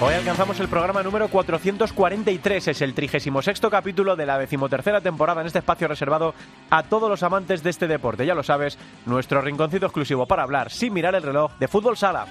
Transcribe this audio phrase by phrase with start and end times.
[0.00, 5.48] Hoy alcanzamos el programa número 443, es el 36 capítulo de la decimotercera temporada en
[5.48, 6.34] este espacio reservado
[6.70, 8.24] a todos los amantes de este deporte.
[8.24, 12.26] Ya lo sabes, nuestro rinconcito exclusivo para hablar sin mirar el reloj de fútbol sala.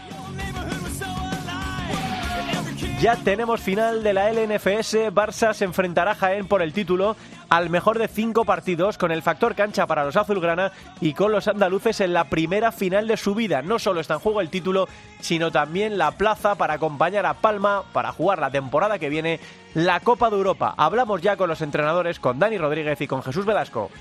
[2.99, 5.13] Ya tenemos final de la LNFS.
[5.13, 7.15] Barça se enfrentará a Jaén por el título
[7.47, 11.47] al mejor de cinco partidos, con el factor cancha para los azulgrana y con los
[11.47, 13.61] andaluces en la primera final de su vida.
[13.61, 14.87] No solo está en juego el título,
[15.21, 19.39] sino también la plaza para acompañar a Palma para jugar la temporada que viene
[19.75, 20.73] la Copa de Europa.
[20.75, 23.91] Hablamos ya con los entrenadores, con Dani Rodríguez y con Jesús Velasco.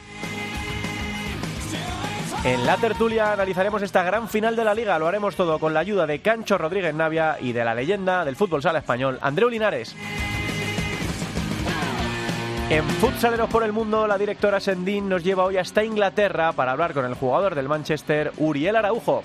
[2.46, 4.96] En la tertulia analizaremos esta gran final de la liga.
[5.00, 8.36] Lo haremos todo con la ayuda de Cancho Rodríguez Navia y de la leyenda del
[8.36, 9.96] fútbol sala español, Andreu Linares.
[12.70, 16.94] En Futsaleros por el Mundo, la directora Sendín nos lleva hoy hasta Inglaterra para hablar
[16.94, 19.24] con el jugador del Manchester, Uriel Araujo.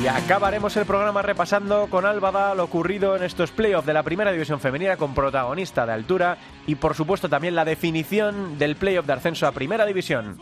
[0.00, 4.30] Y acabaremos el programa repasando con Álvada lo ocurrido en estos playoffs de la primera
[4.30, 9.14] división femenina con protagonista de altura y por supuesto también la definición del playoff de
[9.14, 10.38] ascenso a primera división.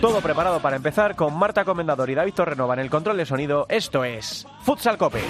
[0.00, 3.66] Todo preparado para empezar con Marta Comendador y David Torrenova en el control de sonido.
[3.68, 5.22] Esto es Futsal Cope.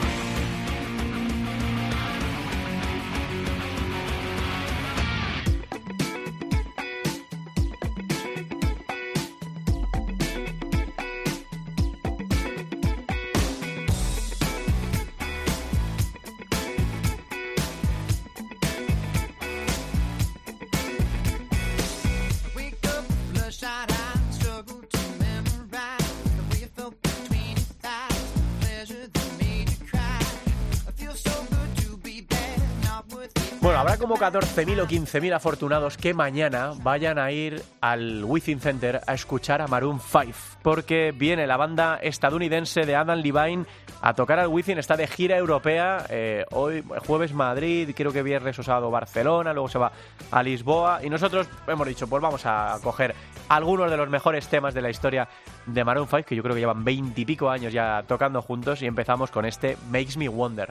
[34.32, 39.66] 14.000 o 15.000 afortunados que mañana vayan a ir al Within Center a escuchar a
[39.66, 40.32] Maroon 5,
[40.62, 43.66] porque viene la banda estadounidense de Adam Levine
[44.00, 48.58] a tocar al Within, está de gira europea, eh, hoy jueves Madrid, creo que viernes
[48.58, 49.92] o sábado Barcelona, luego se va
[50.30, 53.14] a Lisboa, y nosotros hemos dicho, pues vamos a coger
[53.50, 55.28] algunos de los mejores temas de la historia
[55.66, 58.80] de Maroon 5, que yo creo que llevan 20 y pico años ya tocando juntos,
[58.80, 60.70] y empezamos con este Makes Me Wonder.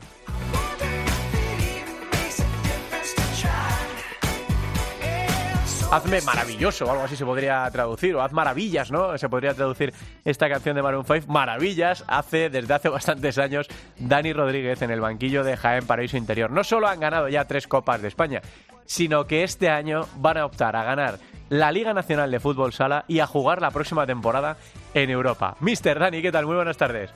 [5.91, 9.17] Hazme maravilloso, o algo así se podría traducir, o haz maravillas, ¿no?
[9.17, 9.93] Se podría traducir
[10.23, 13.67] esta canción de Maroon 5, maravillas, hace desde hace bastantes años
[13.99, 16.49] Dani Rodríguez en el banquillo de Jaén Paraíso Interior.
[16.49, 18.41] No solo han ganado ya tres copas de España,
[18.85, 21.19] sino que este año van a optar a ganar
[21.49, 24.55] la Liga Nacional de Fútbol Sala y a jugar la próxima temporada
[24.93, 25.57] en Europa.
[25.59, 26.45] Mister Dani, ¿qué tal?
[26.45, 27.13] Muy buenas tardes.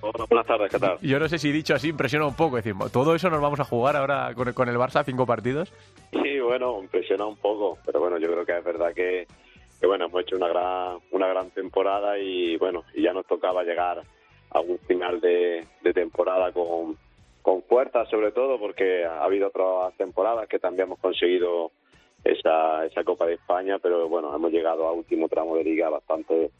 [0.00, 0.98] Hola, buenas tardes, ¿qué tal?
[1.00, 3.64] Yo no sé si dicho así impresiona un poco, decimos, ¿todo eso nos vamos a
[3.64, 5.72] jugar ahora con, con el Barça cinco partidos?
[6.12, 9.26] Sí, bueno, impresiona un poco, pero bueno, yo creo que es verdad que,
[9.78, 13.62] que bueno, hemos hecho una gran, una gran temporada y bueno, y ya nos tocaba
[13.64, 14.02] llegar
[14.50, 16.96] a un final de, temporada con,
[17.42, 21.70] con fuerza, sobre todo porque ha habido otras temporadas que también hemos conseguido
[22.24, 26.50] esa, esa Copa de España, pero bueno, hemos llegado a último tramo de liga bastante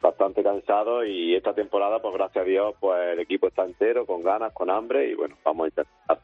[0.00, 4.22] bastante cansado y esta temporada, pues gracias a Dios, pues el equipo está entero, con
[4.22, 6.18] ganas, con hambre y bueno, vamos a intentar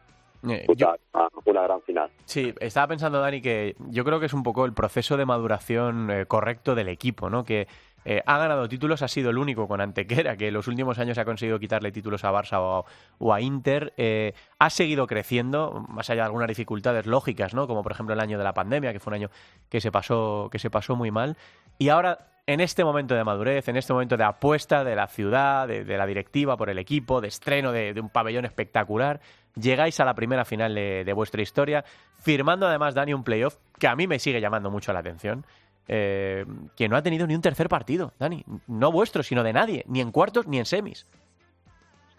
[0.50, 0.98] Eh, disputar
[1.44, 2.10] una gran final.
[2.24, 6.10] Sí, estaba pensando, Dani, que yo creo que es un poco el proceso de maduración
[6.10, 7.44] eh, correcto del equipo, ¿no?
[7.44, 7.68] Que
[8.04, 11.18] eh, ha ganado títulos, ha sido el único con Antequera, que en los últimos años
[11.18, 12.84] ha conseguido quitarle títulos a Barça o,
[13.18, 13.94] o a Inter.
[13.96, 17.66] eh, ha seguido creciendo, más allá de algunas dificultades lógicas, ¿no?
[17.66, 19.30] Como por ejemplo el año de la pandemia, que fue un año
[19.68, 21.36] que se pasó, que se pasó muy mal.
[21.78, 25.66] Y ahora, en este momento de madurez, en este momento de apuesta de la ciudad,
[25.66, 29.20] de, de la directiva por el equipo, de estreno de, de un pabellón espectacular,
[29.60, 31.84] llegáis a la primera final de, vuestra historia,
[32.22, 35.44] firmando además, Dani, un playoff que a mí me sigue llamando mucho la atención.
[35.88, 36.44] eh,
[36.76, 38.44] que no ha tenido ni un tercer partido, Dani.
[38.66, 41.06] No vuestro, sino de nadie, ni en cuartos ni en semis.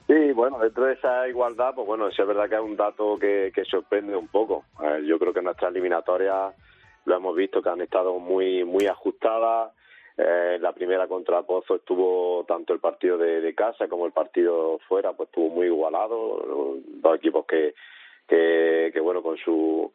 [0.08, 3.18] Sí, bueno, dentro de esa igualdad, pues bueno, sí es verdad que es un dato
[3.20, 4.64] que, que sorprende un poco.
[4.82, 6.56] Eh, yo creo que nuestras eliminatorias
[7.04, 9.74] lo hemos visto que han estado muy muy ajustadas.
[10.18, 14.80] Eh, la primera contra Pozo estuvo tanto el partido de, de casa como el partido
[14.88, 16.78] fuera, pues estuvo muy igualado.
[16.86, 17.76] Dos equipos que,
[18.28, 19.92] que, que bueno, con su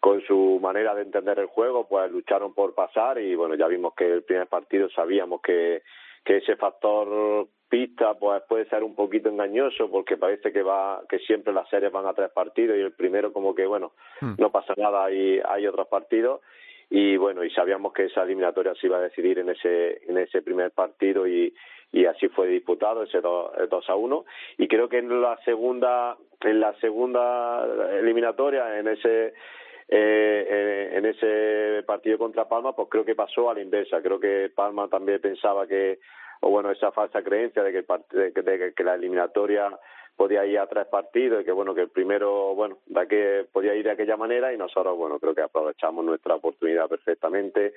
[0.00, 3.94] con su manera de entender el juego, pues lucharon por pasar y bueno, ya vimos
[3.94, 5.82] que el primer partido sabíamos que,
[6.24, 11.18] que ese factor pista pues puede ser un poquito engañoso porque parece que va que
[11.18, 13.92] siempre las series van a tres partidos y el primero como que bueno
[14.22, 14.34] hmm.
[14.38, 16.40] no pasa nada hay hay otros partidos
[16.90, 20.42] y bueno y sabíamos que esa eliminatoria se iba a decidir en ese en ese
[20.42, 21.54] primer partido y
[21.90, 24.24] y así fue disputado ese 2 a 1
[24.58, 27.66] y creo que en la segunda en la segunda
[27.98, 29.34] eliminatoria en ese
[29.90, 34.02] eh, en ese partido contra Palma pues creo que pasó a la inversa.
[34.02, 35.98] Creo que Palma también pensaba que
[36.40, 39.76] o bueno esa falsa creencia de que, de que la eliminatoria
[40.18, 43.76] podía ir a tres partidos y que bueno que el primero bueno de que podía
[43.76, 47.74] ir de aquella manera y nosotros bueno creo que aprovechamos nuestra oportunidad perfectamente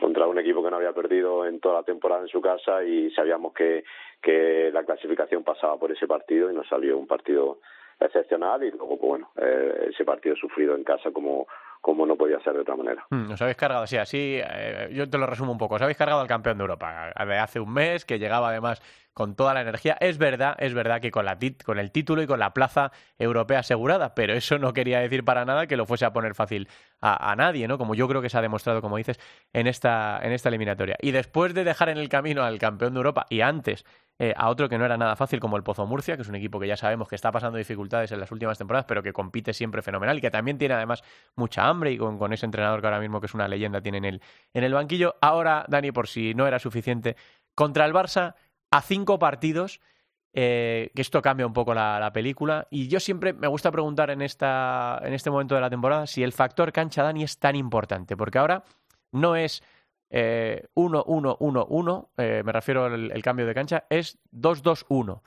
[0.00, 3.10] contra un equipo que no había perdido en toda la temporada en su casa y
[3.10, 3.84] sabíamos que
[4.22, 7.58] que la clasificación pasaba por ese partido y nos salió un partido
[8.00, 11.46] excepcional y luego pues bueno eh, ese partido sufrido en casa como
[11.82, 13.04] como no podía ser de otra manera.
[13.10, 15.98] Mm, os habéis cargado, sí, así, eh, yo te lo resumo un poco, os habéis
[15.98, 18.80] cargado al campeón de Europa de hace un mes, que llegaba además
[19.12, 19.96] con toda la energía.
[20.00, 23.58] Es verdad, es verdad que con, la con el título y con la plaza europea
[23.58, 26.68] asegurada, pero eso no quería decir para nada que lo fuese a poner fácil
[27.00, 27.78] a, nadie, ¿no?
[27.78, 29.18] Como yo creo que se ha demostrado, como dices,
[29.52, 30.96] en esta, en esta eliminatoria.
[31.02, 33.84] Y después de dejar en el camino al campeón de Europa y antes
[34.22, 36.36] eh, a otro que no era nada fácil como el Pozo Murcia, que es un
[36.36, 39.52] equipo que ya sabemos que está pasando dificultades en las últimas temporadas, pero que compite
[39.52, 41.02] siempre fenomenal y que también tiene además
[41.34, 43.98] mucha hambre y con, con ese entrenador que ahora mismo que es una leyenda tiene
[43.98, 44.22] en el,
[44.54, 45.16] en el banquillo.
[45.20, 47.16] Ahora, Dani, por si no era suficiente,
[47.56, 48.36] contra el Barça
[48.70, 49.80] a cinco partidos.
[50.34, 52.68] Eh, que esto cambia un poco la, película.
[52.70, 56.22] Y yo siempre me gusta preguntar en, esta, en este momento de la temporada si
[56.22, 58.62] el factor cancha Dani es tan importante, porque ahora
[59.10, 59.64] no es
[60.12, 65.22] 1-1-1-1, eh, eh, me refiero al cambio de cancha, es 2-2-1.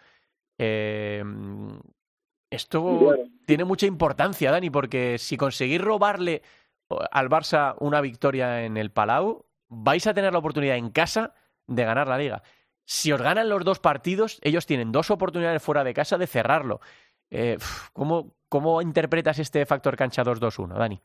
[2.50, 3.16] esto
[3.46, 6.42] tiene mucha importancia, Dani, porque si conseguís robarle
[7.12, 11.34] al Barça una victoria en el Palau, vais a tener la oportunidad en casa
[11.68, 12.44] de ganar la liga
[12.86, 16.80] si os ganan los dos partidos, ellos tienen dos oportunidades fuera de casa de cerrarlo.
[17.32, 17.58] Eh,
[17.94, 21.02] ¿cómo, ¿Cómo interpretas este factor cancha 2-2-1, Dani?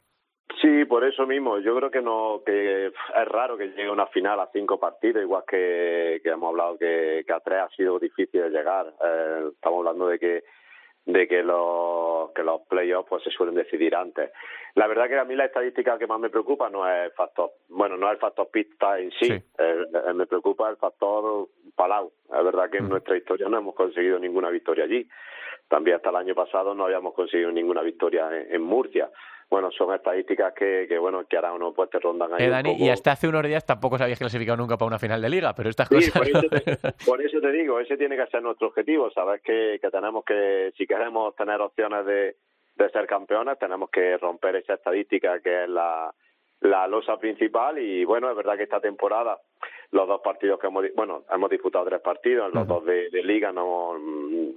[0.61, 1.59] Sí, por eso mismo.
[1.59, 5.45] Yo creo que no que es raro que llegue una final a cinco partidos, igual
[5.47, 8.93] que, que hemos hablado que, que, a tres ha sido difícil de llegar.
[9.05, 10.45] Eh, estamos hablando de que
[11.07, 14.31] de que los que los playoffs pues se suelen decidir antes.
[14.75, 17.53] La verdad que a mí la estadística que más me preocupa no es el factor,
[17.69, 19.33] bueno, no es el factor pista en sí,
[20.15, 22.13] me preocupa el factor Palau.
[22.25, 22.91] Es verdad que en mm.
[22.91, 25.09] nuestra historia no hemos conseguido ninguna victoria allí.
[25.69, 29.11] También hasta el año pasado no habíamos conseguido ninguna victoria en Murcia
[29.51, 32.45] bueno, son estadísticas que, que bueno, que ahora uno pues te rondan ahí.
[32.45, 35.29] Eh, Dani, y hasta hace unos días tampoco habías clasificado nunca para una final de
[35.29, 36.13] liga, pero estas cosas.
[36.13, 36.61] Por eso, te,
[37.05, 40.73] por eso, te, digo, ese tiene que ser nuestro objetivo, sabes que, que tenemos que,
[40.79, 42.37] si queremos tener opciones de,
[42.77, 46.15] de ser campeones, tenemos que romper esa estadística que es la,
[46.61, 49.39] la losa principal y bueno, es verdad que esta temporada
[49.93, 53.95] los dos partidos que hemos bueno hemos disputado tres partidos los dos de, liga no
[53.99, 54.51] mm,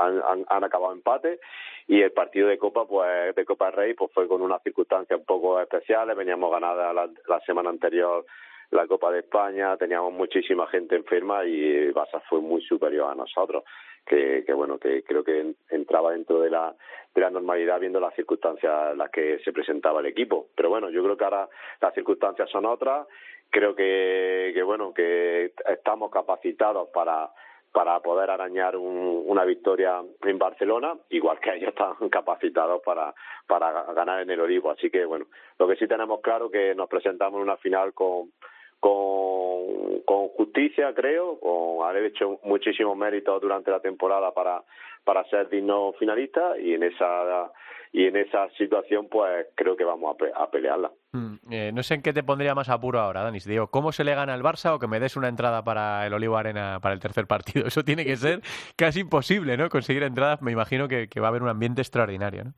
[0.00, 1.38] han, han, acabado empate
[1.86, 5.26] y el partido de copa pues de copa rey pues fue con unas circunstancias un
[5.26, 8.24] poco especiales veníamos ganada la, la semana anterior
[8.70, 13.64] la Copa de España, teníamos muchísima gente enferma y Barça fue muy superior a nosotros,
[14.06, 16.74] que, que bueno, que creo que entraba dentro de la,
[17.14, 20.48] de la normalidad viendo las circunstancias en las que se presentaba el equipo.
[20.54, 21.48] Pero bueno, yo creo que ahora
[21.80, 23.06] las circunstancias son otras,
[23.50, 27.30] creo que, que bueno, que estamos capacitados para
[27.72, 33.14] para poder arañar una victoria en Barcelona, igual que ellos están capacitados para,
[33.46, 34.70] para ganar en el Olivo.
[34.70, 35.26] Así que, bueno,
[35.58, 38.32] lo que sí tenemos claro que nos presentamos en una final con,
[38.80, 39.49] con,
[40.10, 44.60] con justicia, creo, con haber hecho muchísimos méritos durante la temporada para,
[45.04, 47.52] para ser digno finalista y en esa
[47.92, 50.90] y en esa situación pues creo que vamos a, pelearla.
[51.12, 53.38] Mm, eh, no sé en qué te pondría más apuro ahora, Dani.
[53.38, 56.12] digo, ¿cómo se le gana al Barça o que me des una entrada para el
[56.12, 57.64] Olivo Arena para el tercer partido?
[57.68, 58.40] Eso tiene que ser
[58.74, 59.68] casi imposible, ¿no?
[59.68, 62.54] Conseguir entradas, me imagino que, que va a haber un ambiente extraordinario, ¿no?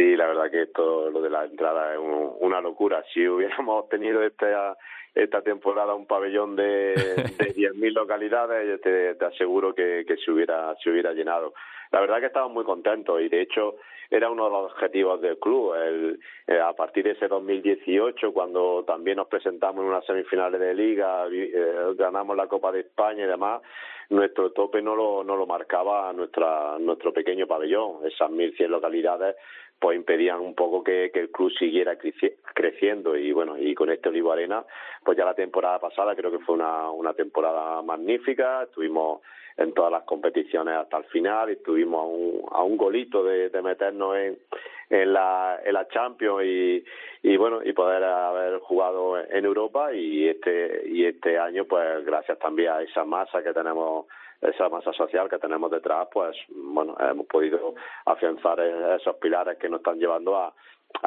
[0.00, 3.04] Sí, la verdad que esto, lo de la entrada es una locura.
[3.12, 4.74] Si hubiéramos tenido esta,
[5.14, 6.94] esta temporada un pabellón de, de
[7.54, 11.52] 10.000 localidades, te, te aseguro que, que se, hubiera, se hubiera llenado.
[11.92, 13.76] La verdad que estamos muy contentos y de hecho
[14.08, 15.74] era uno de los objetivos del club.
[15.74, 20.72] El, eh, a partir de ese 2018, cuando también nos presentamos en unas semifinales de
[20.72, 21.52] liga, eh,
[21.94, 23.60] ganamos la Copa de España y demás,
[24.08, 28.06] nuestro tope no lo, no lo marcaba nuestra, nuestro pequeño pabellón.
[28.06, 29.36] Esas 1.100 localidades
[29.80, 31.96] pues impedían un poco que, que el club siguiera
[32.54, 33.16] creciendo.
[33.16, 34.64] Y bueno y con este Olivo Arena
[35.04, 38.64] pues ya la temporada pasada creo que fue una, una temporada magnífica.
[38.64, 39.22] Estuvimos
[39.56, 43.62] en todas las competiciones hasta el final estuvimos a un, a un golito de, de
[43.62, 44.38] meternos en,
[44.90, 46.84] en la en la Champions y,
[47.22, 52.38] y bueno y poder haber jugado en Europa y este y este año pues gracias
[52.38, 54.06] también a esa masa que tenemos
[54.42, 57.74] esa masa social que tenemos detrás, pues bueno, hemos podido
[58.06, 60.52] afianzar esos pilares que nos están llevando a,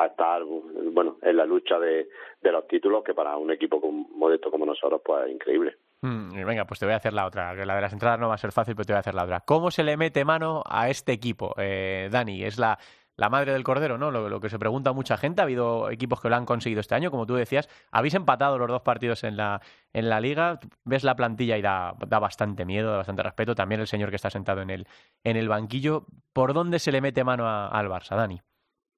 [0.06, 2.08] estar bueno en la lucha de,
[2.42, 5.76] de los títulos que para un equipo modesto como nosotros pues es increíble.
[6.02, 8.36] Mm, venga, pues te voy a hacer la otra, la de las entradas no va
[8.36, 9.42] a ser fácil, pero te voy a hacer la otra.
[9.42, 12.44] ¿Cómo se le mete mano a este equipo, eh, Dani?
[12.44, 12.78] Es la,
[13.16, 14.12] la madre del cordero, ¿no?
[14.12, 15.42] Lo, que se pregunta mucha gente.
[15.42, 17.70] Ha habido equipos que lo han conseguido este año, como tú decías.
[17.92, 19.62] Habéis empatado los dos partidos en la,
[19.94, 20.60] en la liga.
[20.84, 23.56] Ves la plantilla y da, da bastante miedo, da bastante respeto.
[23.56, 24.88] También el señor que está sentado en el,
[25.24, 26.06] en el banquillo.
[26.34, 28.42] ¿Por dónde se le mete mano al Barça, Dani?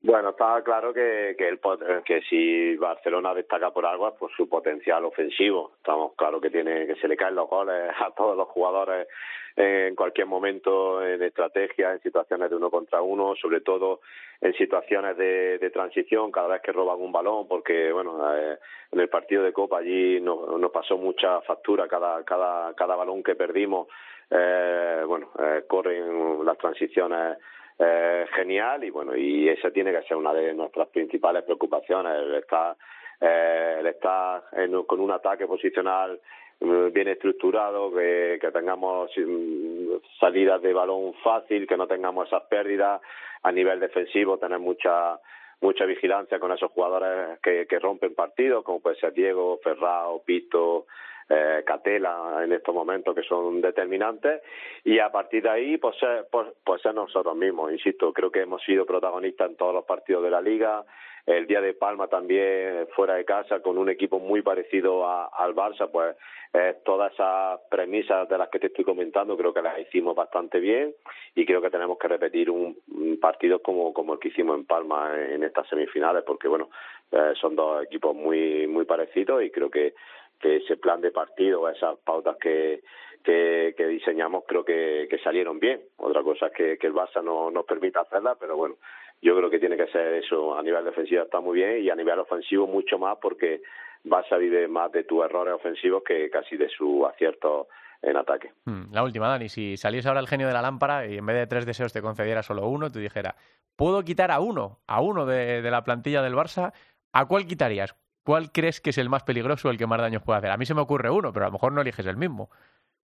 [0.06, 1.60] Bueno, está claro que, que, el,
[2.06, 5.72] que si Barcelona destaca por algo es por su potencial ofensivo.
[5.78, 9.08] Estamos claro que tiene que se le caen los goles a todos los jugadores
[9.56, 14.02] en cualquier momento en estrategia, en situaciones de uno contra uno, sobre todo
[14.42, 18.60] en situaciones de, de transición, cada vez que roban un balón, porque bueno, eh,
[18.92, 23.24] en el partido de Copa allí nos, nos pasó mucha factura cada cada cada balón
[23.24, 23.88] que perdimos.
[24.30, 27.38] Eh, bueno, eh, corren las transiciones
[27.78, 32.36] eh, genial y bueno, y esa tiene que ser una de nuestras principales preocupaciones, el
[32.36, 32.76] estar,
[33.20, 34.44] eh, el estar
[34.88, 36.20] con un ataque posicional
[36.60, 42.44] mm, bien estructurado, que, que tengamos mm, salidas de balón fácil, que no tengamos esas
[42.44, 43.02] pérdidas.
[43.44, 45.20] A nivel defensivo, tener mucha
[45.62, 50.86] mucha vigilancia con esos jugadores que, que rompen partidos, como puede ser Diego, Ferrao, Pito,
[51.30, 54.42] eh, Catela en estos momentos que son determinantes
[54.84, 58.42] y a partir de ahí pues ser, pues, pues ser nosotros mismos, insisto, creo que
[58.42, 60.86] hemos sido protagonistas en todos los partidos de la liga,
[61.26, 65.90] el día de Palma también fuera de casa con un equipo muy parecido al Barça,
[65.92, 66.16] pues
[66.54, 70.60] eh, todas esas premisas de las que te estoy comentando creo que las hicimos bastante
[70.60, 70.94] bien
[71.34, 72.78] y creo que tenemos que repetir un,
[73.20, 76.70] partido como, como el que hicimos en Palma en estas semifinales porque bueno,
[77.12, 79.96] eh, son dos equipos muy muy parecidos y creo que
[80.46, 82.82] ese plan de partido, esas pautas que,
[83.24, 85.82] que, diseñamos creo que, salieron bien.
[85.98, 88.76] Otra cosa es que, el Barça no nos permita hacerla, pero bueno,
[89.22, 90.58] yo creo que tiene que ser eso.
[90.58, 93.62] A nivel defensivo está muy bien y a nivel ofensivo mucho más porque
[94.04, 97.68] Barça vive más de tus errores ofensivos que casi de su acierto
[98.02, 98.52] en ataque.
[98.66, 101.38] Hmm, la última, Dani, si saliese ahora el genio de la lámpara y en vez
[101.38, 103.36] de tres deseos te concediera solo uno, te dijera,
[103.76, 106.74] puedo quitar a uno, a uno de la plantilla del Barça,
[107.12, 107.96] ¿a cuál quitarías?
[108.26, 110.52] ¿Cuál crees que es el más peligroso el que más daños puede hacer?
[110.52, 112.50] A mí se me ocurre uno, pero a lo mejor no eliges el mismo.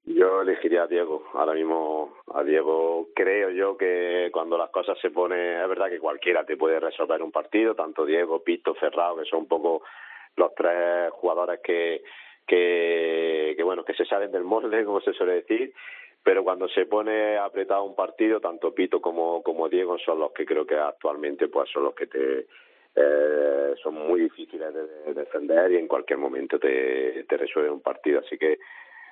[0.04, 1.24] Yo elegiría a Diego.
[1.34, 6.00] Ahora mismo a Diego creo yo que cuando las cosas se ponen, es verdad que
[6.00, 9.84] cualquiera te puede resolver un partido, tanto Diego, Pito, Ferrao, que son un poco
[10.36, 12.02] los tres jugadores que,
[12.48, 15.72] que, que bueno, que se salen del molde, como se suele decir,
[16.24, 20.46] pero cuando se pone apretado un partido, tanto Pito como, como Diego son los que
[20.46, 22.48] creo que actualmente pues son los que te
[22.96, 28.20] eh, son muy difíciles de, defender y en cualquier momento te, te resuelven un partido.
[28.20, 28.60] Así que,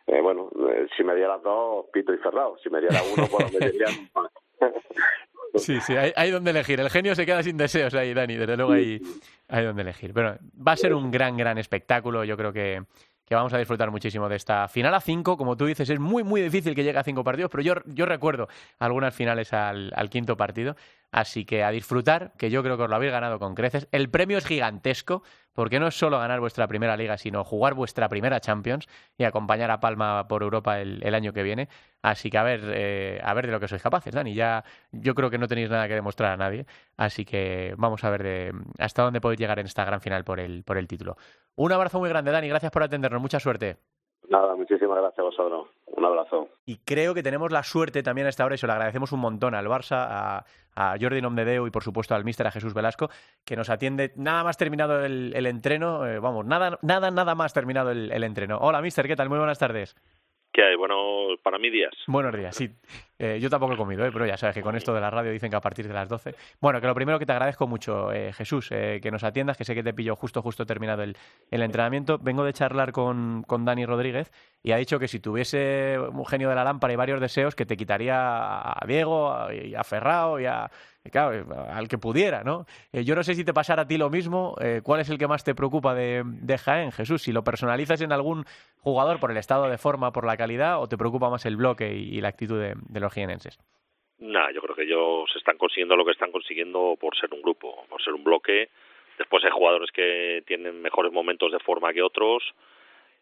[0.08, 2.58] eh, bueno, eh, si me dieras dos, Pito y Ferrao.
[2.60, 4.10] Si me diera uno, pues me dirían
[5.56, 6.80] Sí, sí, hay, hay, donde elegir.
[6.80, 8.36] El genio se queda sin deseos ahí, Dani.
[8.36, 9.02] Desde luego hay,
[9.48, 10.14] hay donde elegir.
[10.14, 12.24] Pero va a ser un gran, gran espectáculo.
[12.24, 12.84] Yo creo que,
[13.26, 15.38] que vamos a disfrutar muchísimo de esta final a cinco.
[15.38, 18.06] Como tú dices, es muy, muy difícil que llegue a cinco partidos, pero yo, yo
[18.06, 20.76] recuerdo algunas finales al, al quinto partido.
[21.12, 23.88] Así que a disfrutar, que yo creo que os lo habéis ganado con creces.
[23.92, 25.24] El premio es gigantesco,
[25.54, 28.88] porque no es solo ganar vuestra primera liga, sino jugar vuestra primera Champions
[29.18, 31.68] y acompañar a Palma por Europa el, año que viene.
[32.02, 34.34] Así que a ver, eh, a ver de lo que sois capaces, Dani.
[34.36, 36.66] Ya, yo creo que no tenéis nada que demostrar a nadie.
[36.96, 40.40] Así que vamos a ver de hasta dónde podéis llegar en esta gran final por
[40.40, 41.18] el, por el título.
[41.56, 42.48] Un abrazo muy grande, Dani.
[42.48, 43.22] Gracias por atendernos.
[43.22, 43.78] Mucha suerte.
[44.30, 45.68] Nada, muchísimas gracias a vosotros.
[45.88, 46.50] Un abrazo.
[46.66, 49.20] Y creo que tenemos la suerte también a esta hora, y se lo agradecemos un
[49.20, 50.46] montón al Barça, a,
[50.76, 53.10] a Jordi Nomdedeu y por supuesto al míster, a Jesús Velasco,
[53.44, 57.54] que nos atiende nada más terminado el, el entreno, eh, vamos, nada, nada, nada más
[57.54, 58.60] terminado el, el entreno.
[58.60, 59.30] Hola, míster, ¿qué tal?
[59.30, 59.96] Muy buenas tardes.
[60.54, 60.76] ¿Qué hay?
[60.76, 61.94] Bueno, para mí días.
[62.08, 62.70] Buenos días, sí.
[63.22, 64.12] Eh, yo tampoco he comido, ¿eh?
[64.14, 66.08] pero ya sabes que con esto de la radio dicen que a partir de las
[66.08, 66.36] 12.
[66.62, 69.66] Bueno, que lo primero que te agradezco mucho, eh, Jesús, eh, que nos atiendas, que
[69.66, 71.18] sé que te pillo justo, justo terminado el,
[71.52, 72.18] el entrenamiento.
[72.18, 74.32] Vengo de charlar con, con, Dani Rodríguez
[74.64, 77.66] y ha dicho que si tuviese un genio de la lámpara y varios deseos, que
[77.66, 80.72] te quitaría a Diego, y a Ferrao y a,
[81.12, 82.66] claro, al que pudiera, ¿no?
[82.94, 85.28] Eh, yo no sé si te pasara a ti lo mismo, ¿cuál es el que
[85.28, 87.24] más te preocupa de, de, Jaén, Jesús?
[87.24, 88.46] Si lo personalizas en algún
[88.78, 91.94] jugador por el estado de forma, por la calidad, o te preocupa más el bloque
[91.94, 93.58] y, la actitud de los jienenses?
[94.20, 97.86] Nah, yo creo que ellos están consiguiendo lo que están consiguiendo por ser un grupo,
[97.90, 98.70] por ser un bloque.
[99.18, 102.44] Después hay jugadores que tienen mejores momentos de forma que otros.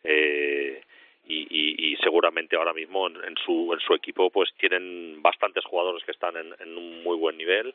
[0.04, 0.82] Eh,
[1.28, 5.66] y, y, y, seguramente ahora mismo en, en, su en su equipo pues tienen bastantes
[5.66, 7.74] jugadores que están en, en un muy buen nivel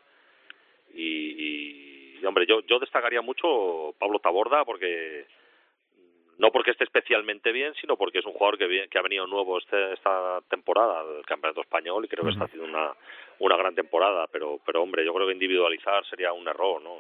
[0.94, 5.26] y, y, hombre yo yo destacaría mucho Pablo Taborda porque
[6.42, 9.58] no porque esté especialmente bien, sino porque es un jugador que, que ha venido nuevo
[9.58, 12.92] este, esta temporada al Campeonato Español y creo que está haciendo una,
[13.38, 16.98] una gran temporada, pero, pero hombre, yo creo que individualizar sería un error, ¿no?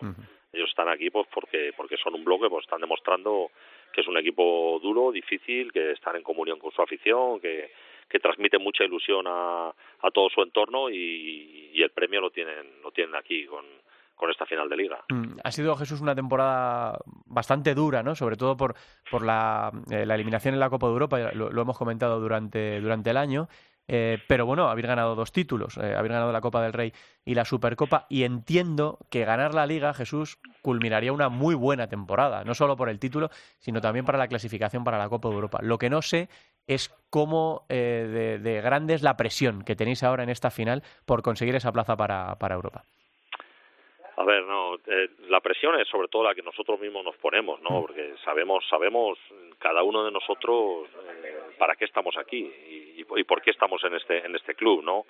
[0.52, 3.50] Ellos están aquí pues porque, porque son un bloque, pues están demostrando
[3.92, 7.72] que es un equipo duro, difícil, que están en comunión con su afición, que,
[8.08, 12.80] que transmite mucha ilusión a, a todo su entorno y, y el premio lo tienen,
[12.80, 13.64] lo tienen aquí con,
[14.22, 15.00] con esta final de liga.
[15.08, 18.14] Mm, ha sido Jesús una temporada bastante dura, ¿no?
[18.14, 18.76] Sobre todo por,
[19.10, 23.16] por la, eh, eliminación en la Copa de Europa, lo, hemos comentado durante, durante el
[23.16, 23.48] año.
[23.88, 26.92] Eh, pero bueno, haber ganado dos títulos, eh, haber ganado la Copa del Rey
[27.24, 32.44] y la Supercopa, y entiendo que ganar la Liga, Jesús, culminaría una muy buena temporada,
[32.44, 35.58] no solo por el título, sino también para la clasificación para la Copa de Europa.
[35.62, 36.28] Lo que no sé
[36.68, 41.22] es cómo de, de, grande es la presión que tenéis ahora en esta final por
[41.22, 42.84] conseguir esa plaza para, para Europa.
[44.16, 47.60] A ver, no, eh, la presión es sobre todo la que nosotros mismos nos ponemos,
[47.62, 47.70] ¿no?
[47.70, 47.80] Mm.
[47.80, 49.18] Porque sabemos, sabemos
[49.58, 50.88] cada uno de nosotros
[51.24, 54.82] eh, para qué estamos aquí y, y, por qué estamos en este en este club,
[54.84, 55.06] ¿no?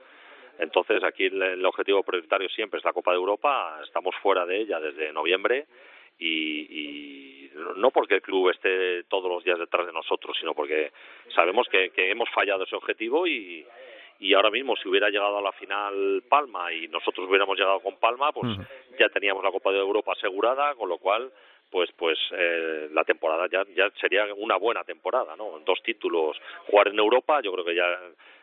[0.59, 3.81] Entonces aquí el, el, objetivo prioritario siempre es la Copa de Europa.
[3.83, 5.67] Estamos fuera de ella desde noviembre
[6.19, 10.93] y, y no porque el club esté todos los días detrás de nosotros, sino porque
[11.35, 13.67] sabemos que, que hemos fallado ese objetivo y
[14.23, 17.97] y ahora mismo si hubiera llegado a la final Palma y nosotros hubiéramos llegado con
[17.97, 18.57] Palma, pues
[18.99, 21.31] ya teníamos la Copa de Europa asegurada, con lo cual
[21.71, 25.59] pues pues eh, la temporada ya ya sería una buena temporada, ¿no?
[25.67, 26.37] Dos títulos,
[26.69, 27.99] jugar en Europa, yo creo que ya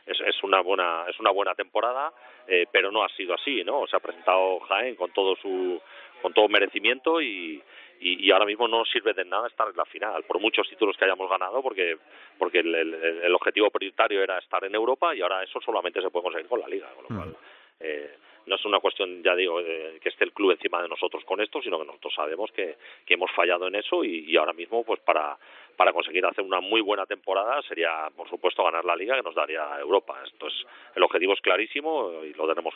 [0.05, 2.11] es, es una buena es una buena temporada,
[2.45, 3.87] eh, pero no ha sido así, ¿no?
[3.87, 5.81] Se ha presentado Jaén con todo su
[6.21, 7.63] con todo merecimiento y,
[7.99, 10.95] y, y, ahora mismo no sirve de nada estar en la final, por muchos títulos
[10.97, 11.97] que hayamos ganado, porque
[12.37, 16.09] porque el, el, el objetivo prioritario era estar en Europa y ahora eso solamente se
[16.09, 17.37] puede conseguir con la Liga, con lo cual
[17.79, 18.15] eh,
[18.45, 21.39] no es una cuestión, ya digo, de que esté el club encima de nosotros con
[21.39, 24.83] esto, sino que nosotros sabemos que, que hemos fallado en eso y, y ahora mismo,
[24.83, 25.37] pues para,
[25.75, 29.35] para conseguir hacer una muy buena temporada sería, por supuesto, ganar la Liga que nos
[29.35, 30.17] daría Europa.
[30.31, 30.65] Entonces,
[30.95, 32.73] el objetivo es clarísimo y lo tenemos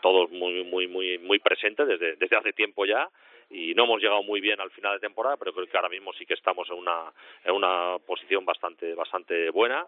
[0.00, 3.08] todos muy, muy, muy, muy presente desde, desde hace tiempo ya
[3.54, 6.12] y no hemos llegado muy bien al final de temporada, pero creo que ahora mismo
[6.12, 7.12] sí que estamos en una,
[7.44, 9.86] en una posición bastante, bastante buena.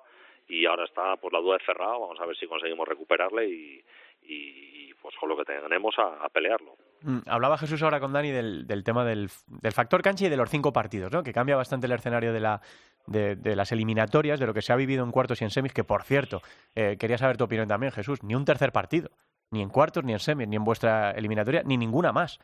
[0.48, 3.85] Y ahora está pues la duda de cerrado, vamos a ver si conseguimos recuperarle y,
[4.22, 6.76] y pues con lo que tenemos a, pelearlo.
[7.02, 10.37] Mm, hablaba Jesús ahora con Dani del, del tema del, del, factor cancha y de
[10.37, 11.24] los cinco partidos, ¿no?
[11.24, 12.61] que cambia bastante el escenario de, la,
[13.09, 15.72] de, de, las eliminatorias, de lo que se ha vivido en cuartos y en semis,
[15.72, 16.42] que por cierto,
[16.76, 19.11] eh, quería saber tu opinión también, Jesús, ni un tercer partido,
[19.50, 22.38] ni en cuartos, ni en semis, ni en vuestra eliminatoria, ni ninguna más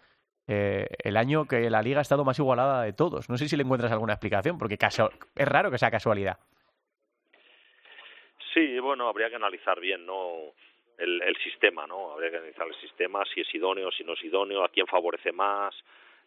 [0.49, 3.29] eh, el año que la liga ha estado más igualada de todos.
[3.29, 6.39] No sé si le encuentras alguna explicación, porque es raro que sea casualidad.
[8.53, 10.53] Sí, bueno, habría que analizar bien, ¿no?
[10.99, 12.13] El, el sistema, ¿no?
[12.13, 15.33] Habría que analizar el sistema, si es idóneo, si no es idóneo, a quién favorece
[15.33, 15.75] más,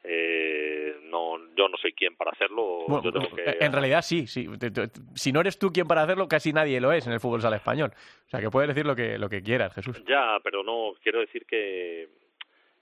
[0.08, 3.58] eh, no yo no soy quien para hacerlo bueno, yo tengo que...
[3.60, 4.48] en realidad sí, sí
[5.16, 7.56] si no eres tú quien para hacerlo casi nadie lo es en el fútbol sala
[7.56, 7.92] español
[8.28, 11.22] o sea que puedes decir lo que lo que quieras Jesús ya pero no quiero
[11.22, 12.08] decir que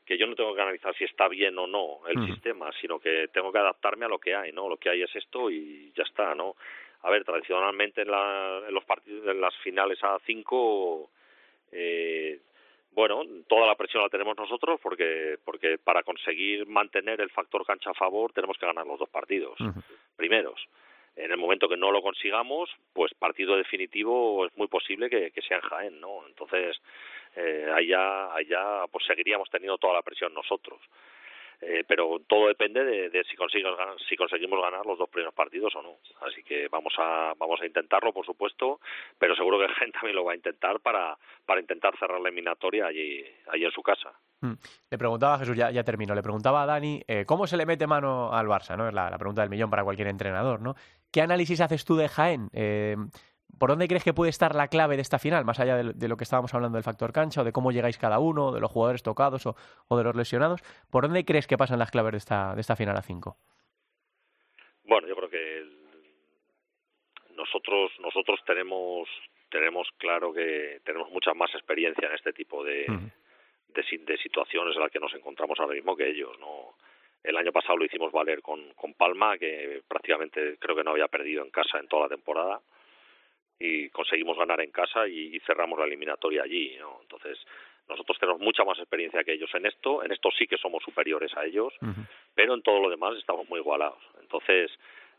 [0.05, 2.27] que yo no tengo que analizar si está bien o no el uh -huh.
[2.33, 4.67] sistema, sino que tengo que adaptarme a lo que hay, ¿no?
[4.67, 6.55] Lo que hay es esto y ya está, ¿no?
[7.03, 11.09] A ver, tradicionalmente en, la, en los partidos, en las finales a cinco,
[11.71, 12.39] eh,
[12.91, 17.91] bueno, toda la presión la tenemos nosotros porque porque para conseguir mantener el factor cancha
[17.91, 19.83] a favor tenemos que ganar los dos partidos uh -huh.
[20.15, 20.59] primeros.
[21.15, 25.57] En el momento que no lo consigamos, pues partido definitivo es muy posible que, sea
[25.57, 26.25] en Jaén, ¿no?
[26.27, 26.81] Entonces,
[27.35, 30.79] eh, allá, allá pues seguiríamos teniendo toda la presión nosotros.
[31.65, 35.33] Eh, pero todo depende de, de si, consigamos ganar, si conseguimos ganar los dos primeros
[35.33, 35.97] partidos o no.
[36.21, 38.81] Así que vamos a, vamos a intentarlo, por supuesto,
[39.17, 42.87] pero seguro que gente también lo va a intentar para, para intentar cerrar la eliminatoria
[42.87, 44.11] allí, allí en su casa.
[44.41, 44.53] Mm.
[44.89, 47.87] Le preguntaba Jesús, ya, ya termino, le preguntaba a Dani, eh, ¿cómo se le mete
[47.87, 48.75] mano al Barça?
[48.75, 48.89] ¿no?
[48.89, 50.59] Es la, la pregunta del millón para cualquier entrenador.
[50.59, 50.75] ¿no?
[51.13, 52.49] ¿Qué análisis haces tú de Jaén?
[52.53, 52.95] Eh,
[53.59, 55.45] ¿Por dónde crees que puede estar la clave de esta final?
[55.45, 57.99] Más allá de, de, lo que estábamos hablando del factor cancha o de cómo llegáis
[57.99, 59.55] cada uno, de los jugadores tocados o,
[59.87, 60.61] o de los lesionados.
[60.89, 63.37] ¿Por dónde crees que pasan las claves de esta, de esta final a 5?
[64.85, 65.71] Bueno, yo creo que el...
[67.35, 69.07] nosotros, nosotros tenemos,
[69.51, 73.11] tenemos claro que tenemos mucha más experiencia en este tipo de, uh -huh.
[73.67, 76.37] de, de situaciones en las que nos encontramos ahora mismo que ellos.
[76.39, 76.73] ¿no?
[77.23, 81.07] El año pasado lo hicimos valer con, con Palma, que prácticamente creo que no había
[81.07, 82.59] perdido en casa en toda la temporada
[83.59, 86.99] y conseguimos ganar en casa y, y cerramos la eliminatoria allí, ¿no?
[87.01, 87.39] Entonces,
[87.87, 91.35] nosotros tenemos mucha más experiencia que ellos en esto, en esto sí que somos superiores
[91.37, 92.07] a ellos, uh -huh.
[92.33, 94.01] pero en todo lo demás estamos muy igualados.
[94.21, 94.71] Entonces,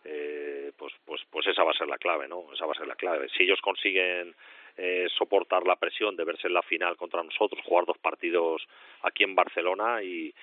[0.04, 2.52] eh, pues, pues, pues esa va a ser la clave, ¿no?
[2.52, 3.28] Esa va a ser la clave.
[3.30, 4.34] Si ellos consiguen
[4.76, 8.66] eh, soportar la presión de verse en la final contra nosotros, jugar dos partidos
[9.02, 10.34] aquí en Barcelona y,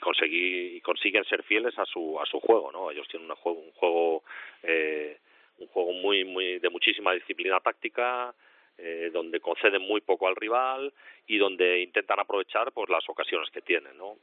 [0.00, 2.90] conseguir y consiguen ser fieles a su a su juego, ¿no?
[2.90, 4.22] Ellos tienen un juego un juego
[4.62, 5.18] eh,
[5.58, 8.34] un juego muy muy de muchísima disciplina táctica
[8.78, 10.94] eh, donde conceden muy poco al rival
[11.26, 14.16] y donde intentan aprovechar pues las ocasiones que tienen, ¿no?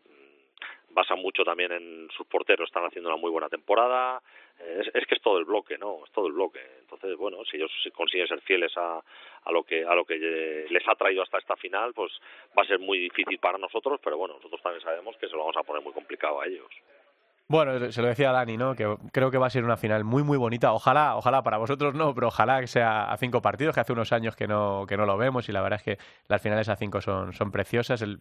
[0.96, 4.22] Basan mucho también en sus porteros, están haciendo una muy buena temporada,
[4.58, 6.06] es, es, que es todo el bloque, ¿no?
[6.06, 6.62] Es todo el bloque.
[6.80, 9.04] Entonces, bueno, si ellos consiguen ser fieles a,
[9.44, 12.14] a lo que a lo que les ha traído hasta esta final, pues
[12.58, 15.40] va a ser muy difícil para nosotros, pero bueno, nosotros también sabemos que se lo
[15.40, 16.72] vamos a poner muy complicado a ellos.
[17.48, 18.74] Bueno, se lo decía Dani, ¿no?
[18.74, 20.74] Que creo que va a ser una final muy, muy bonita.
[20.74, 24.12] Ojalá, ojalá para vosotros no, pero ojalá que sea a cinco partidos, que hace unos
[24.14, 26.76] años que no, que no lo vemos y la verdad es que las finales a
[26.76, 28.02] cinco son, son preciosas.
[28.02, 28.18] El,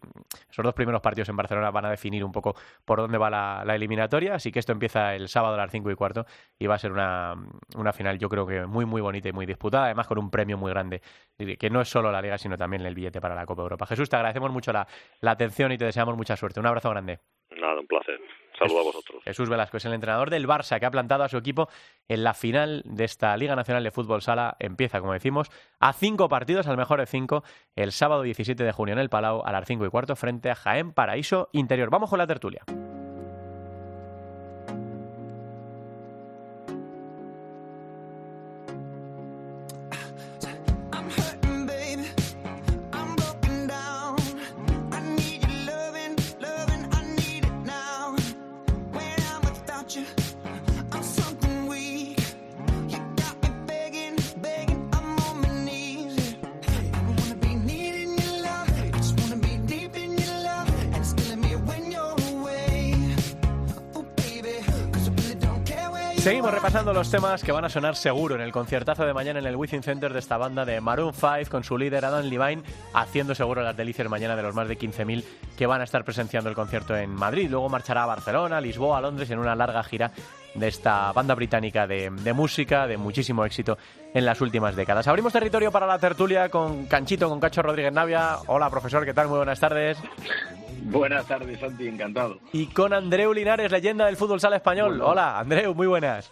[0.47, 2.53] esos dos primeros partidos en Barcelona van a definir un poco
[2.85, 5.89] por dónde va la, la, eliminatoria, así que esto empieza el sábado a las cinco
[5.89, 6.27] y cuarto
[6.59, 7.33] y va a ser una,
[7.75, 10.55] una final yo creo que muy, muy bonita y muy disputada, además con un premio
[10.59, 11.01] muy grande,
[11.57, 13.87] que no es solo la Liga, sino también el billete para la Copa Europa.
[13.87, 14.85] Jesús, te agradecemos mucho la,
[15.21, 16.59] la atención y te deseamos mucha suerte.
[16.59, 17.21] Un abrazo grande.
[17.59, 18.19] Nada, un placer.
[18.57, 19.23] Saludos a vosotros.
[19.23, 21.69] Jesús Velasco es el entrenador del Barça que ha plantado a su equipo
[22.07, 24.55] en la final de esta Liga Nacional de Fútbol Sala.
[24.59, 27.43] Empieza, como decimos, a cinco partidos, al mejor de cinco,
[27.75, 30.55] el sábado 17 de junio en el Palau a las cinco y cuarto frente a
[30.55, 31.89] Jaén Paraíso Interior.
[31.89, 32.63] Vamos con la tertulia.
[66.25, 69.45] Seguimos repasando los temas que van a sonar seguro en el conciertazo de mañana en
[69.45, 72.63] el Within Center de esta banda de Maroon 5 con su líder Adam Levine
[72.95, 75.23] haciendo seguro las delicias mañana de los más de 15.000
[75.55, 77.47] que van a estar presenciando el concierto en Madrid.
[77.47, 80.13] Luego marchará a Barcelona, Lisboa, Londres en una larga gira
[80.55, 83.77] de esta banda británica de, de, música de muchísimo éxito
[84.13, 85.07] en las últimas décadas.
[85.07, 88.37] Abrimos territorio para la tertulia con Canchito, con Cacho Rodríguez Navia.
[88.47, 89.27] Hola, profesor, ¿qué tal?
[89.27, 89.97] Muy buenas tardes.
[90.83, 92.39] Buenas tardes, Santi, encantado.
[92.53, 94.89] Y con Andreu Linares, leyenda del fútbol sala español.
[94.91, 95.07] Bueno.
[95.07, 96.31] Hola, Andreu, muy buenas.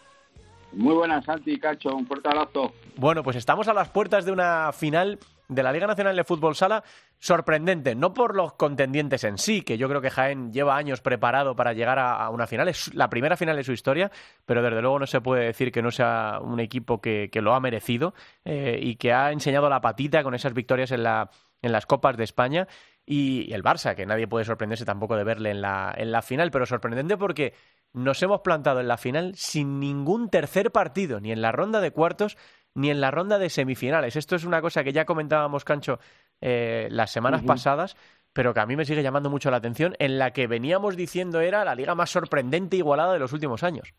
[0.71, 2.73] Muy buenas, Santi, Cacho, un fuerte abrazo.
[2.95, 6.56] Bueno, pues estamos a las puertas de una final de la Liga Nacional de Fútbol
[6.56, 6.84] Sala
[7.19, 11.56] sorprendente, no por los contendientes en sí, que yo creo que Jaén lleva años preparado
[11.56, 14.12] para llegar a, una final, es la primera final de su historia,
[14.45, 17.53] pero desde luego no se puede decir que no sea un equipo que, que lo
[17.53, 21.29] ha merecido eh, y que ha enseñado la patita con esas victorias en, la,
[21.62, 22.67] en las Copas de España
[23.06, 26.21] y, y el Barça, que nadie puede sorprenderse tampoco de verle en la, en la
[26.21, 27.53] final, pero sorprendente porque
[27.93, 31.91] nos hemos plantado en la final sin ningún tercer partido, ni en la ronda de
[31.91, 32.38] cuartos
[32.75, 34.15] ni en la ronda de semifinales.
[34.15, 35.99] Esto es una cosa que ya comentábamos, Cancho,
[36.41, 37.47] eh, las semanas uh -huh.
[37.47, 37.95] pasadas,
[38.33, 41.39] pero que a mí me sigue llamando mucho la atención, en la que veníamos diciendo
[41.39, 43.93] era la liga más sorprendente e igualada de los últimos años.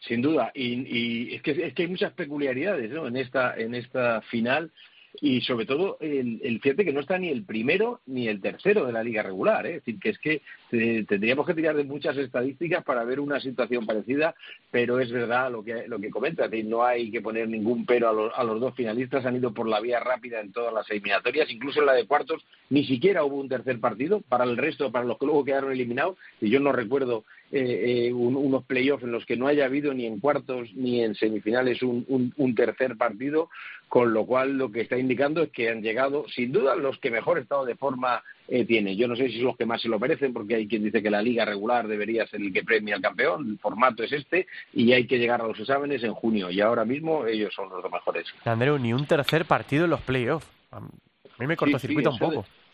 [0.00, 3.06] Sin duda, y, y es, que, es que hay muchas peculiaridades ¿no?
[3.06, 4.72] en, esta, en esta final
[5.20, 8.84] y sobre todo el, el fíjate que no está ni el primero ni el tercero
[8.84, 9.76] de la liga regular, ¿eh?
[9.76, 13.40] es decir, que es que eh, tendríamos que tirar de muchas estadísticas para ver una
[13.40, 14.34] situación parecida,
[14.70, 18.12] pero es verdad lo que lo que comenta, no hay que poner ningún pero a
[18.12, 21.50] los, a los dos finalistas, han ido por la vía rápida en todas las eliminatorias,
[21.50, 25.04] incluso en la de cuartos ni siquiera hubo un tercer partido, para el resto, para
[25.04, 29.12] los que luego quedaron eliminados, y yo no recuerdo eh, eh, un, unos playoffs en
[29.12, 33.48] los que no haya habido ni en cuartos ni en semifinales un, un, tercer partido,
[33.88, 37.10] con lo cual lo que está indicando es que han llegado, sin duda, los que
[37.10, 38.96] mejor estado de forma eh, tiene.
[38.96, 41.02] Yo no sé si son los que más se lo merecen, porque hay quien dice
[41.02, 44.46] que la liga regular debería ser el que premia al campeón, el formato es este,
[44.72, 47.90] y hay que llegar a los exámenes en junio, y ahora mismo ellos son los
[47.90, 48.26] mejores.
[48.44, 50.46] Andreu, ni un tercer partido en los playoffs.
[50.72, 52.42] A mí me cortocircuita sí, sí, un poco.
[52.42, 52.64] De...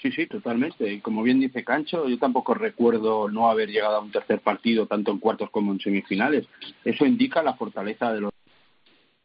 [0.00, 0.92] Sí, sí, totalmente.
[0.92, 4.86] Y como bien dice Cancho, yo tampoco recuerdo no haber llegado a un tercer partido,
[4.86, 6.46] tanto en cuartos como en semifinales.
[6.84, 8.32] Eso indica la fortaleza de los.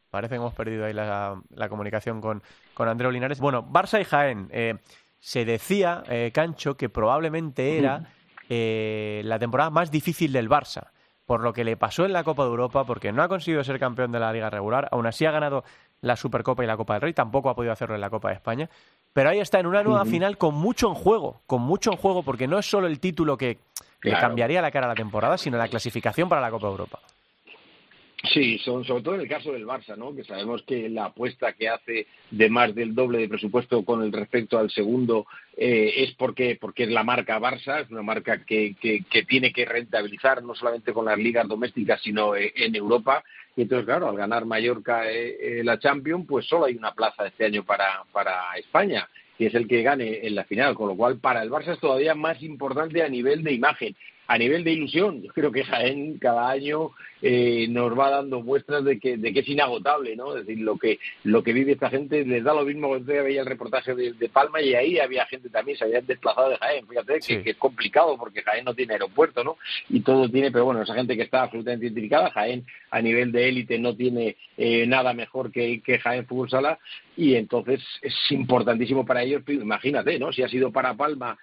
[0.09, 2.41] Parece que hemos perdido ahí la, la comunicación con,
[2.73, 3.39] con Andreu Linares.
[3.39, 4.47] Bueno, Barça y Jaén.
[4.51, 4.75] Eh,
[5.19, 8.07] se decía, eh, Cancho, que probablemente era
[8.49, 10.91] eh, la temporada más difícil del Barça,
[11.25, 13.79] por lo que le pasó en la Copa de Europa, porque no ha conseguido ser
[13.79, 15.63] campeón de la Liga Regular, aún así ha ganado
[16.01, 18.35] la Supercopa y la Copa del Rey, tampoco ha podido hacerlo en la Copa de
[18.35, 18.69] España,
[19.11, 20.11] pero ahí está en una nueva uh -huh.
[20.11, 23.35] final con mucho en juego, con mucho en juego, porque no es solo el título
[23.35, 23.57] que
[23.99, 24.21] claro.
[24.21, 26.99] cambiaría la cara a la temporada, sino la clasificación para la Copa de Europa.
[28.23, 30.15] Sí, son, sobre todo en el caso del Barça, ¿no?
[30.15, 34.11] que sabemos que la apuesta que hace de más del doble de presupuesto con el
[34.11, 38.75] respecto al segundo eh, es porque, porque es la marca Barça, es una marca que,
[38.81, 43.23] que, tiene que rentabilizar no solamente con las ligas domésticas, sino eh, en Europa.
[43.55, 47.27] y entonces, claro, al ganar Mallorca eh, eh, la Champions, pues solo hay una plaza
[47.27, 50.95] este año para, para España y es el que gane en la final, con lo
[50.95, 53.95] cual para el Barça es todavía más importante a nivel de imagen.
[54.27, 58.83] A nivel de ilusión, yo creo que Jaén cada año eh, nos va dando muestras
[58.83, 60.35] de que, de que es inagotable, ¿no?
[60.35, 63.41] Es decir, lo que, lo que vive esta gente les da lo mismo cuando veía
[63.41, 66.85] el reportaje de, Palma y ahí había gente también, se habían desplazado de Jaén.
[66.87, 69.57] Fíjate que, es complicado porque Jaén no tiene aeropuerto, ¿no?
[69.89, 73.47] Y todo tiene, pero bueno, esa gente que está absolutamente identificada, Jaén a nivel de
[73.47, 76.79] élite no tiene eh, nada mejor que, que Jaén Fútbol Sala
[77.15, 80.31] y entonces es importantísimo para ellos, imagínate, ¿no?
[80.31, 81.37] Si ha sido para Palma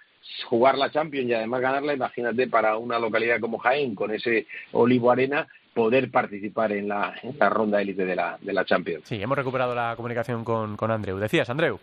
[0.45, 5.11] jugar la Champions y además ganarla, imagínate para una localidad como Jaén, con ese Olivo
[5.11, 7.13] Arena, poder participar en la,
[7.49, 9.03] ronda élite de la, de la Champions.
[9.07, 11.17] Sí, hemos recuperado la comunicación con, con Andreu.
[11.17, 11.79] Decías, Andreu.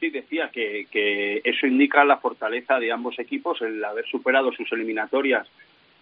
[0.00, 4.70] Sí, decía que, que eso indica la fortaleza de ambos equipos, el haber superado sus
[4.72, 5.46] eliminatorias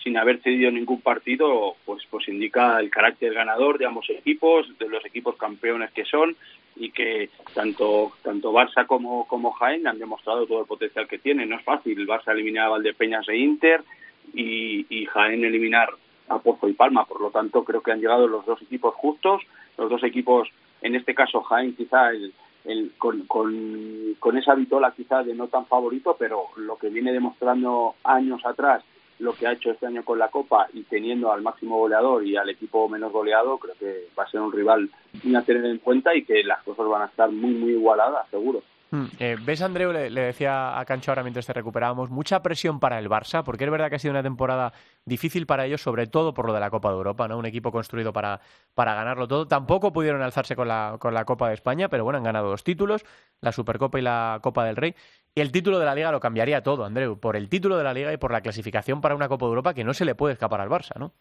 [0.03, 4.89] sin haber cedido ningún partido, pues, pues indica el carácter ganador de ambos equipos, de
[4.89, 6.37] los equipos campeones que son
[6.81, 11.51] y que tanto tanto Barça como, como Jaén han demostrado todo el potencial que tienen.
[11.51, 13.85] No es fácil, Barça eliminar a Valdepeñas e Inter
[14.33, 15.91] y, y Jaén eliminar
[16.29, 17.05] a Pozo y Palma.
[17.05, 19.43] Por lo tanto, creo que han llegado los dos equipos justos,
[19.77, 20.49] los dos equipos,
[20.81, 22.33] en este caso Jaén quizá el,
[22.65, 27.13] el, con, con, con esa vitola quizá de no tan favorito, pero lo que viene
[27.13, 28.83] demostrando años atrás
[29.21, 32.37] lo que ha hecho este año con la Copa y teniendo al máximo goleador y
[32.37, 34.91] al equipo menos goleado, creo que va a ser un rival
[35.23, 38.29] muy a tener en cuenta y que las cosas van a estar muy, muy igualadas,
[38.31, 38.63] seguro.
[38.91, 39.07] Hmm.
[39.21, 39.93] Eh, ¿Ves, Andreu?
[39.93, 43.71] Le, decía a Cancho ahora mientras te recuperábamos, mucha presión para el Barça, porque es
[43.71, 44.73] verdad que ha sido una temporada
[45.05, 47.39] difícil para ellos, sobre todo por lo de la Copa de Europa, ¿no?
[47.39, 48.41] Un equipo construido para,
[48.75, 49.47] para ganarlo todo.
[49.47, 52.65] Tampoco pudieron alzarse con la, con la Copa de España, pero bueno, han ganado dos
[52.65, 53.05] títulos,
[53.41, 54.97] la Supercopa y la Copa del Rey.
[55.35, 57.95] Y el título de la Liga lo cambiaría todo, Andreu, por el título de la
[57.95, 60.33] Liga y por la clasificación para una Copa de Europa que no se le puede
[60.33, 61.15] escapar al Barça, ¿no?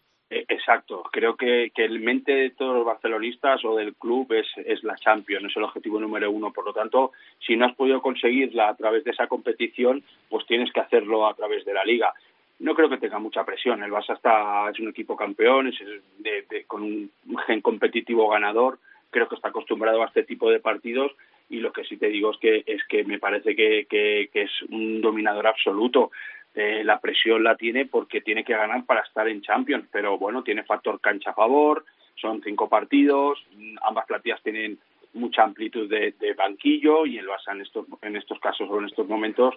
[0.70, 4.84] Exacto, creo que, que el mente de todos los barcelonistas o del club es, es
[4.84, 6.52] la Champions, es el objetivo número uno.
[6.52, 7.10] Por lo tanto,
[7.44, 11.34] si no has podido conseguirla a través de esa competición, pues tienes que hacerlo a
[11.34, 12.14] través de la Liga.
[12.60, 13.82] No creo que tenga mucha presión.
[13.82, 15.78] El Barça está, es un equipo campeón, es
[16.18, 17.10] de, con un
[17.48, 18.78] gen competitivo ganador.
[19.10, 21.10] Creo que está acostumbrado a este tipo de partidos
[21.50, 24.50] y lo que sí te digo es que es que me parece que, que, es
[24.70, 26.12] un dominador absoluto.
[26.54, 30.42] Eh, la presión la tiene porque tiene que ganar para estar en Champions, pero bueno,
[30.42, 31.84] tiene factor cancha a favor,
[32.16, 33.38] son cinco partidos,
[33.82, 34.78] ambas plantillas tienen
[35.14, 39.08] mucha amplitud de, banquillo y el Barça en estos, en estos casos o en estos
[39.08, 39.54] momentos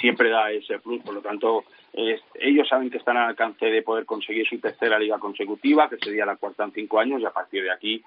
[0.00, 1.02] siempre da ese plus.
[1.02, 5.18] Por lo tanto, ellos saben que están al alcance de poder conseguir su tercera liga
[5.18, 8.02] consecutiva, que sería la cuarta en cinco años, y a partir de aquí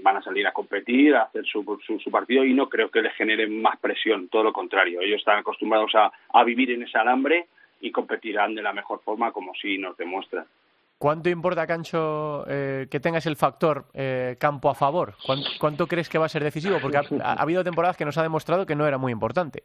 [0.00, 3.14] van a salir a competir, a hacer su, su, partido y no creo que les
[3.14, 5.00] genere más presión, todo lo contrario.
[5.00, 7.46] Ellos están acostumbrados a, a vivir en ese alambre
[7.80, 10.46] y competirán de la mejor forma como si nos demuestran.
[11.02, 15.16] ¿Cuánto importa, Cancho, eh, que tengas el factor eh, campo a favor?
[15.58, 16.78] ¿Cuánto, crees que va a ser decisivo?
[16.80, 19.64] Porque ha, habido temporadas que nos ha demostrado que no era muy importante.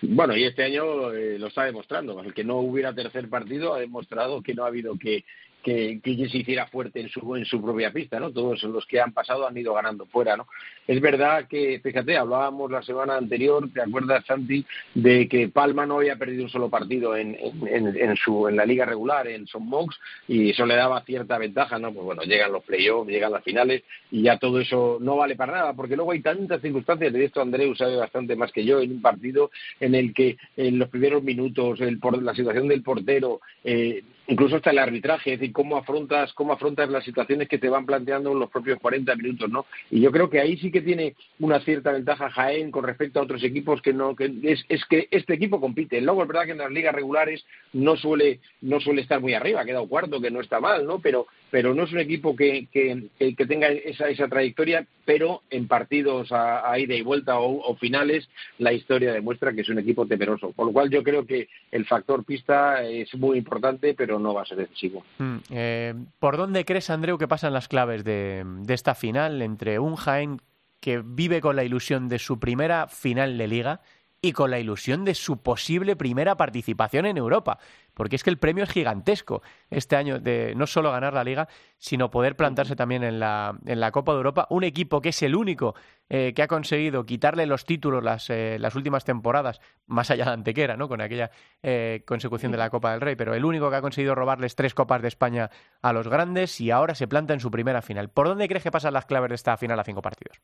[0.00, 2.20] Bueno, y este año eh, lo está demostrando.
[2.20, 5.24] El que no hubiera tercer partido ha demostrado que no ha habido que,
[5.64, 8.30] que, que se hiciera fuerte en su, en su propia pista, ¿no?
[8.30, 10.46] Todos los que han pasado han ido ganando fuera, ¿no?
[10.86, 15.96] Es verdad que, fíjate, hablábamos la semana anterior, ¿te acuerdas, Santi, de que Palma no
[15.96, 19.98] había perdido un solo partido en, en, su, en la liga regular, en Son Mox,
[20.28, 21.92] y eso le daba cierta ventaja, ¿no?
[21.92, 25.52] Pues bueno, llegan los playoffs, llegan las finales, y ya todo eso no vale para
[25.52, 28.92] nada, porque luego hay tantas circunstancias, de esto Andreu sabe bastante más que yo, en
[28.92, 29.50] un partido
[29.80, 34.56] en el que en los primeros minutos, el, por, la situación del portero, eh, incluso
[34.56, 38.32] hasta el arbitraje, es decir, cómo afrontas, cómo afrontas las situaciones que te van planteando
[38.32, 39.64] en los propios 40 minutos, ¿no?
[39.90, 43.22] Y yo creo que ahí sí que tiene una cierta ventaja Jaén con respecto a
[43.22, 46.02] otros equipos que no, que es, es que este equipo compite.
[46.02, 49.62] Luego es verdad que en las ligas regulares no suele, no suele estar muy arriba,
[49.62, 50.98] ha quedado cuarto, que no está mal, ¿no?
[50.98, 55.68] Pero, pero no es un equipo que, que, que tenga esa, esa trayectoria, pero en
[55.68, 60.50] partidos a, ida y vuelta o, finales la historia demuestra que es un equipo temeroso.
[60.50, 64.42] Por lo cual yo creo que el factor pista es muy importante, pero no va
[64.42, 65.04] a ser decisivo.
[65.18, 69.78] Mm, eh, ¿Por dónde crees, Andreu, que pasan las claves de, de esta final entre
[69.78, 70.40] un Jaén
[70.80, 73.80] que vive con la ilusión de su primera final de liga
[74.24, 77.58] y con la ilusión de su posible primera participación en Europa.
[77.94, 81.48] Porque es que el premio es gigantesco este año de no solo ganar la liga,
[81.78, 84.46] sino poder plantarse también en la, en la Copa de Europa.
[84.50, 85.74] Un equipo que es el único
[86.08, 90.32] eh, que ha conseguido quitarle los títulos las, eh, las últimas temporadas, más allá de
[90.32, 90.88] Antequera, ¿no?
[90.88, 91.30] con aquella
[91.62, 94.74] eh, consecución de la Copa del Rey, pero el único que ha conseguido robarles tres
[94.74, 98.10] Copas de España a los grandes y ahora se planta en su primera final.
[98.10, 100.40] ¿Por dónde crees que pasan las claves de esta final a cinco partidos?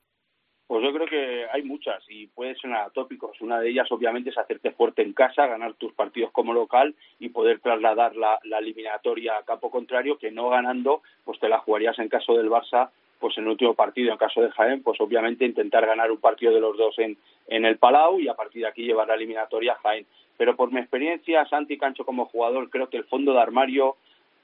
[0.66, 1.19] Pues yo creo que
[1.52, 3.40] hay muchas y puede sonar atópicos.
[3.40, 7.30] Una de ellas, obviamente, es hacerte fuerte en casa, ganar tus partidos como local y
[7.30, 11.98] poder trasladar la, la eliminatoria a campo contrario, que no ganando, pues te la jugarías
[11.98, 15.44] en caso del Barça pues en el último partido, en caso de Jaén, pues obviamente
[15.44, 18.68] intentar ganar un partido de los dos en, en el Palau y a partir de
[18.68, 20.06] aquí llevar la eliminatoria a Jaén.
[20.38, 23.96] Pero por mi experiencia, Santi Cancho como jugador, creo que el fondo de armario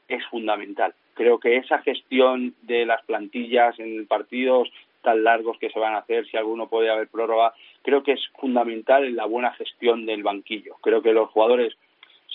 [0.09, 0.95] es fundamental.
[1.15, 4.71] Creo que esa gestión de las plantillas en partidos
[5.07, 8.21] tan largos que se van a hacer, si alguno puede haber prórroga, creo que es
[8.41, 10.75] fundamental en la buena gestión del banquillo.
[10.83, 11.77] Creo que los jugadores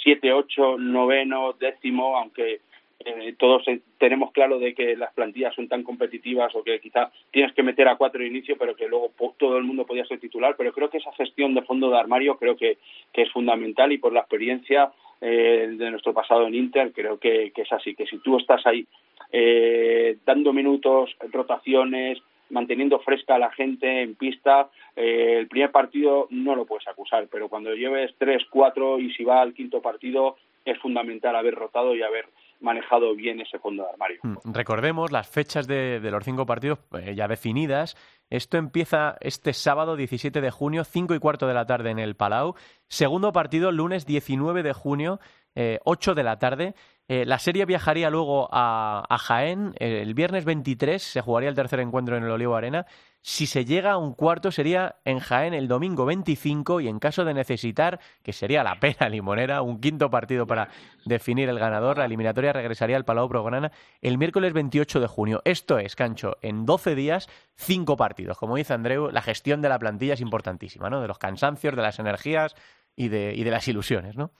[0.01, 2.61] siete, ocho, noveno, décimo, aunque
[3.03, 3.65] eh, todos
[3.97, 7.89] tenemos claro de que las plantillas son tan competitivas o que quizá tienes que meter
[7.89, 10.55] a cuatro de inicio, pero que luego todo el mundo podía ser titular.
[10.57, 12.77] Pero creo que esa gestión de fondo de armario creo que,
[13.11, 17.51] que es fundamental y por la experiencia eh, de nuestro pasado en Inter creo que,
[17.53, 18.87] que, es así, que si tú estás ahí
[19.31, 22.19] eh, dando minutos, rotaciones,
[22.51, 27.27] manteniendo fresca a la gente en pista, eh, el primer partido no lo puedes acusar,
[27.31, 31.95] pero cuando lleves tres, cuatro y si va al quinto partido es fundamental haber rotado
[31.95, 32.27] y haber
[32.59, 34.19] manejado bien ese fondo de armario.
[34.23, 37.95] Mm, recordemos las fechas de, los cinco partidos eh, ya definidas.
[38.29, 42.15] Esto empieza este sábado 17 de junio, 5 y cuarto de la tarde en el
[42.15, 42.55] Palau.
[42.87, 45.19] Segundo partido, lunes 19 de junio,
[45.55, 46.75] eh, 8 de la tarde.
[47.11, 49.73] Eh, la serie viajaría luego a, Jaén.
[49.79, 52.85] el viernes 23 se jugaría el tercer encuentro en el Olivo Arena.
[53.21, 57.25] Si se llega a un cuarto sería en Jaén el domingo 25 y en caso
[57.25, 60.69] de necesitar, que sería la pena limonera, un quinto partido para
[61.03, 65.41] definir el ganador, la eliminatoria regresaría al Palau Prograna el miércoles 28 de junio.
[65.43, 68.37] Esto es, Cancho, en 12 días, cinco partidos.
[68.37, 71.01] Como dice Andreu, la gestión de la plantilla es importantísima, ¿no?
[71.01, 72.55] De los cansancios, de las energías
[72.95, 74.31] y de, y de las ilusiones, ¿no?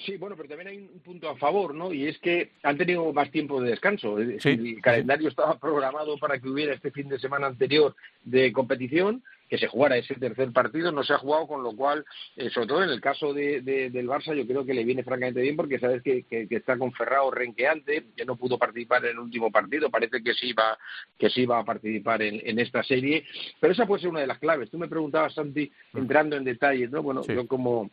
[0.00, 1.92] Sí, bueno, pero también hay un punto a favor, ¿no?
[1.92, 4.18] Y es que han tenido más tiempo de descanso.
[4.18, 9.58] El calendario estaba programado para que hubiera este fin de semana anterior de competición, que
[9.58, 12.04] se jugara ese tercer partido, no se ha jugado, con lo cual,
[12.36, 15.40] eh, sobre todo en el caso de, del Barça, yo creo que le viene francamente
[15.40, 19.18] bien porque sabes que, que, está con Ferrao renqueante, que no pudo participar en el
[19.18, 20.78] último partido, parece que sí va,
[21.18, 23.24] que sí va a participar en, en esta serie,
[23.58, 24.70] pero esa puede ser una de las claves.
[24.70, 25.98] Tú me preguntabas, Santi, mm.
[25.98, 27.02] entrando en detalles, ¿no?
[27.02, 27.90] Bueno, yo como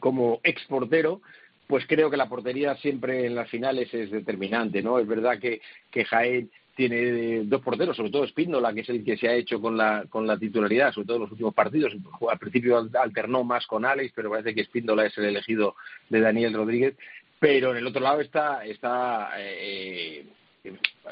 [0.00, 1.20] como exportero,
[1.66, 4.98] pues creo que la portería siempre en las finales es determinante, ¿no?
[4.98, 9.16] Es verdad que, que Jaén tiene dos porteros, sobre todo Espíndola, que es el que
[9.16, 11.94] se ha hecho con la, con la titularidad, sobre todo en los últimos partidos.
[12.28, 15.76] Al principio alternó más con Alex, pero parece que Espíndola es el elegido
[16.08, 16.94] de Daniel Rodríguez.
[17.38, 20.24] Pero en el otro lado está, está eh,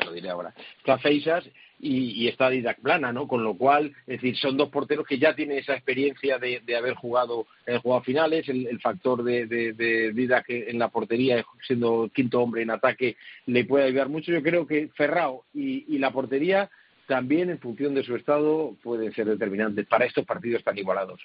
[0.04, 1.44] lo diré ahora, está Feisas
[1.82, 3.26] y, está Didac Plana, ¿no?
[3.26, 6.94] Con lo cual, es decir, son dos porteros que ya tienen esa experiencia de, haber
[6.94, 12.62] jugado, en jugado finales, el, factor de, de, Didac en la portería, siendo quinto hombre
[12.62, 13.16] en ataque,
[13.46, 14.30] le puede ayudar mucho.
[14.32, 16.70] Yo creo que Ferrao y, la portería
[17.06, 21.20] también, en función de su estado, pueden ser determinantes para estos partidos tan igualados.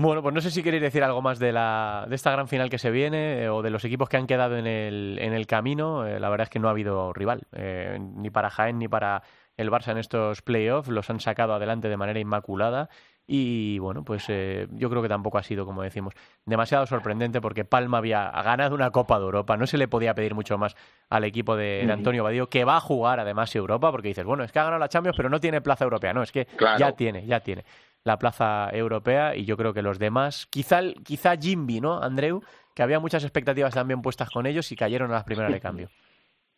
[0.00, 2.70] Bueno, pues no sé si queréis decir algo más de, la, de esta gran final
[2.70, 5.48] que se viene eh, o de los equipos que han quedado en el, en el
[5.48, 6.06] camino.
[6.06, 9.24] Eh, la verdad es que no ha habido rival, eh, ni para Jaén ni para
[9.58, 12.88] el Barça en estos playoffs, los han sacado adelante de manera inmaculada
[13.30, 16.14] y bueno, pues eh, yo creo que tampoco ha sido, como decimos,
[16.46, 20.34] demasiado sorprendente porque Palma había ganado una Copa de Europa, no se le podía pedir
[20.34, 20.74] mucho más
[21.10, 24.52] al equipo de, Antonio Badío, que va a jugar además Europa, porque dices, bueno, es
[24.52, 27.26] que ha ganado la Champions, pero no tiene plaza europea, no, es que ya tiene,
[27.26, 27.66] ya tiene
[28.02, 32.42] la plaza europea y yo creo que los demás, quizá, quizá Jimby, ¿no, Andreu?
[32.74, 35.90] Que había muchas expectativas también puestas con ellos y cayeron a las primeras de cambio.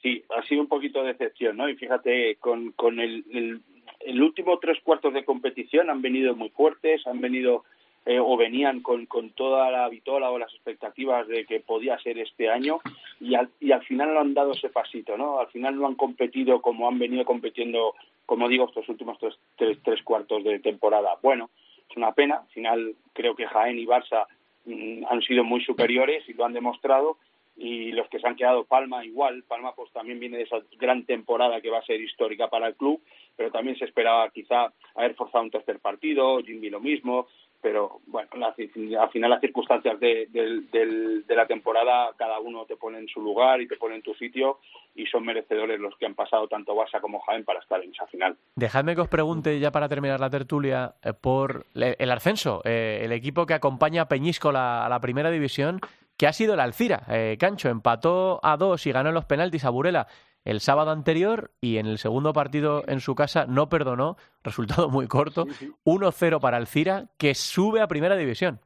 [0.02, 1.68] Sí, ha sido un poquito de decepción, ¿no?
[1.68, 3.60] Y fíjate, con, con el,
[4.00, 7.64] el, último tres cuartos de competición han venido muy fuertes, han venido
[8.06, 12.18] eh, o venían con, con toda la vitola o las expectativas de que podía ser
[12.18, 12.80] este año
[13.20, 15.38] y al, y al final no han dado ese pasito, ¿no?
[15.38, 19.78] Al final no han competido como han venido compitiendo, como digo, estos últimos tres, tres,
[19.84, 21.10] tres cuartos de temporada.
[21.22, 21.50] Bueno,
[21.90, 24.24] es una pena, al final creo que Jaén y Barça
[24.64, 27.18] mm, han sido muy superiores y lo han demostrado
[27.60, 31.04] y los que se han quedado Palma igual, Palma pues también viene de esa gran
[31.04, 33.02] temporada que va a ser histórica para el club,
[33.36, 37.26] pero también se esperaba quizá haber forzado un tercer partido, Jimmy lo mismo,
[37.60, 43.08] pero bueno, al final las circunstancias de, de, la temporada cada uno te pone en
[43.08, 44.58] su lugar y te pone en tu sitio
[44.94, 48.06] y son merecedores los que han pasado tanto Barça como Jaén para estar en esa
[48.06, 48.36] final.
[48.56, 53.12] Dejadme que os pregunte ya para terminar la tertulia eh, por el ascenso, eh, el
[53.12, 55.80] equipo que acompaña a Peñíscola a la primera división
[56.20, 57.04] que ha sido el Alcira.
[57.08, 60.06] Eh, Cancho empató a dos y ganó en los penaltis a Burela
[60.44, 65.06] el sábado anterior y en el segundo partido en su casa no perdonó, resultado muy
[65.06, 65.46] corto,
[65.86, 68.60] 1-0 para Alcira, que sube a primera división.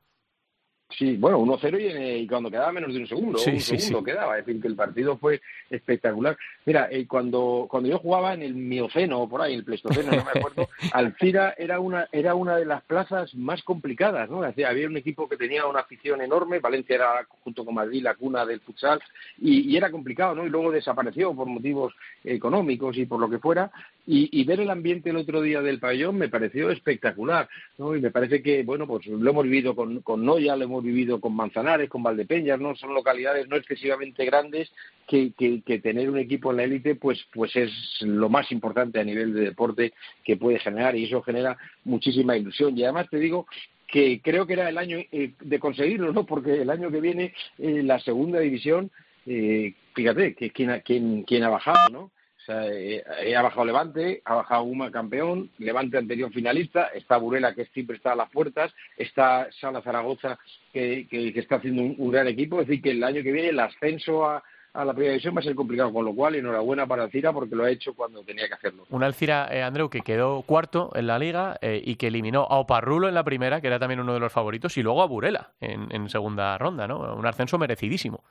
[0.90, 4.46] Sí, bueno, 1-0 y, y, cuando quedaba menos de un segundo, un segundo quedaba, es
[4.46, 6.36] decir, que el partido fue espectacular.
[6.66, 10.24] Mira, eh, cuando, cuando yo jugaba en el Mioceno o por ahí, el Pleistoceno, no
[10.24, 14.42] me acuerdo, Alcira era una, era una de las plazas más complicadas, ¿no?
[14.44, 18.46] había un equipo que tenía una afición enorme, Valencia era junto con Madrid la cuna
[18.46, 19.00] del futsal
[19.38, 20.46] y, era complicado, ¿no?
[20.46, 23.70] Y luego desapareció por motivos económicos y por lo que fuera
[24.06, 27.48] y, ver el ambiente el otro día del pabellón me pareció espectacular,
[27.78, 27.96] ¿no?
[27.96, 31.20] Y me parece que, bueno, pues lo hemos vivido con, con Noya, lo hemos vivido
[31.20, 32.76] con Manzanares, con Valdepeñas, ¿no?
[32.76, 34.70] Son localidades no excesivamente grandes
[35.08, 39.04] que, que, tener un equipo en la élite, pues, pues es lo más importante a
[39.04, 42.76] nivel de deporte que puede generar y eso genera muchísima ilusión.
[42.76, 43.46] Y además te digo
[43.86, 46.26] que creo que era el año eh, de conseguirlo, ¿no?
[46.26, 48.90] Porque el año que viene eh, la segunda división,
[49.24, 52.10] eh, fíjate, que quien, quien, quien ha bajado, ¿no?
[52.44, 57.54] O sea, eh, ha bajado Levante, ha bajado Uma campeón, Levante anterior finalista, está Burela
[57.54, 60.38] que siempre está a las puertas, está Sala Zaragoza
[60.70, 62.60] que, que, está haciendo un, gran equipo.
[62.60, 64.42] Es decir, que el año que viene el ascenso a,
[64.74, 67.56] a la primera división va a ser complicado, con lo cual enhorabuena para Alcira porque
[67.56, 68.84] lo ha hecho cuando tenía que hacerlo.
[68.90, 72.58] Un Alcira, eh, Andreu, que quedó cuarto en la liga eh, y que eliminó a
[72.58, 75.52] Oparrulo en la primera, que era también uno de los favoritos, y luego a Burela
[75.62, 77.14] en, en segunda ronda, ¿no?
[77.14, 78.22] Un ascenso merecidísimo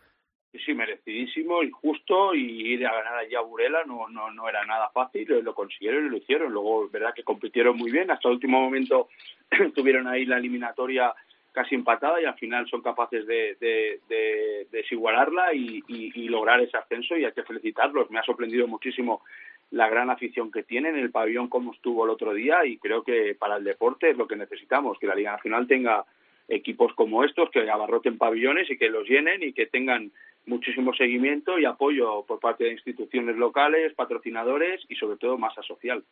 [0.59, 4.65] sí, merecidísimo y justo y ir a ganar allá a Burela no, no, no era
[4.65, 6.53] nada fácil, lo consiguieron y lo hicieron.
[6.53, 9.09] Luego, verdad que compitieron muy bien, hasta el último momento
[9.75, 11.13] tuvieron ahí la eliminatoria
[11.53, 17.15] casi empatada y al final son capaces de, de, desigualarla y, y, lograr ese ascenso
[17.15, 18.09] y hay que felicitarlos.
[18.09, 19.21] Me ha sorprendido muchísimo
[19.69, 23.35] la gran afición que tienen, el pabellón como estuvo el otro día y creo que
[23.35, 26.05] para el deporte es lo que necesitamos, que la Liga Nacional tenga
[26.47, 30.11] equipos como estos que abarroten pabellones y que los llenen y que tengan
[30.45, 36.03] muchísimo seguimiento y apoyo por parte de instituciones locales, patrocinadores y sobre todo masa social.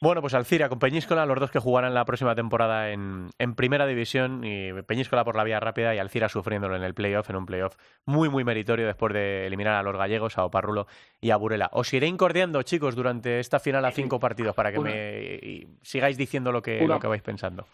[0.00, 3.84] Bueno, pues Alcira con Peñíscola, los dos que jugarán la próxima temporada en, en, Primera
[3.84, 7.46] División, y Peñíscola por la vía rápida y Alcira sufriéndolo en el playoff, en un
[7.46, 7.74] playoff
[8.06, 10.86] muy, muy meritorio después de eliminar a los gallegos, a Oparrulo
[11.20, 11.68] y a Burela.
[11.72, 16.52] Os iré incordiando, chicos, durante esta final a cinco partidos para que me sigáis diciendo
[16.52, 17.66] lo que, lo que vais pensando.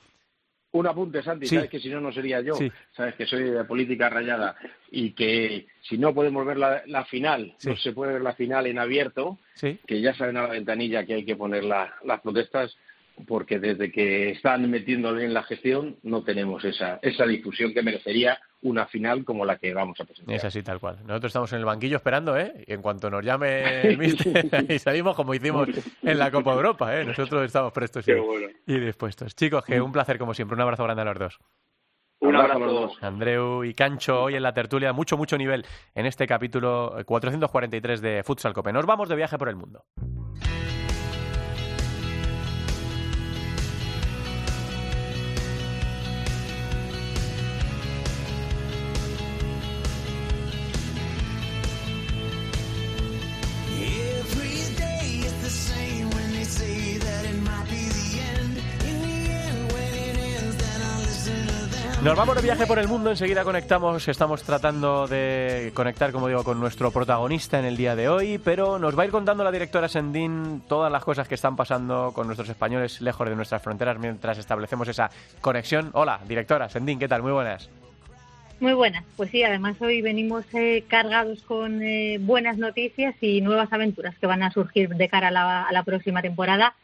[0.74, 2.54] Un apunte, Santi, sabes que si no, no sería yo.
[2.96, 4.56] Sabes que soy de política rayada
[4.90, 8.80] y que si no podemos ver la, final, no se puede ver la final en
[8.80, 12.76] abierto, que ya saben a la ventanilla que hay que poner las protestas,
[13.24, 18.40] porque desde que están metiéndole en la gestión no tenemos esa, esa difusión que merecería
[18.64, 20.34] una final como la que vamos a presentar.
[20.34, 20.98] Es así, tal cual.
[21.06, 22.64] Nosotros estamos en el banquillo esperando, ¿eh?
[22.66, 25.68] Y en cuanto nos llame el mister, y salimos como hicimos
[26.02, 27.04] en la Copa Europa, ¿eh?
[27.04, 28.06] Nosotros estamos prestos
[28.66, 29.36] y, dispuestos.
[29.36, 30.54] Chicos, que un placer como siempre.
[30.54, 31.38] Un abrazo grande a los dos.
[32.20, 33.02] Un abrazo a los dos.
[33.02, 38.22] Andreu y Cancho, hoy en la tertulia, mucho, mucho nivel en este capítulo 443 de
[38.24, 38.72] Futsal Cope.
[38.72, 39.84] Nos vamos de viaje por el mundo.
[62.44, 67.58] Viaje por el mundo, enseguida conectamos, estamos tratando de conectar, como digo, con nuestro protagonista
[67.58, 70.92] en el día de hoy, pero nos va a ir contando la directora Sendín todas
[70.92, 75.10] las cosas que están pasando con nuestros españoles lejos de nuestras fronteras mientras establecemos esa
[75.40, 75.88] conexión.
[75.94, 77.22] Hola, directora Sendín, ¿qué tal?
[77.22, 77.70] Muy buenas.
[78.60, 83.72] Muy buenas, pues sí, además hoy venimos eh, cargados con eh, buenas noticias y nuevas
[83.72, 86.74] aventuras que van a surgir de cara a la, próxima temporada.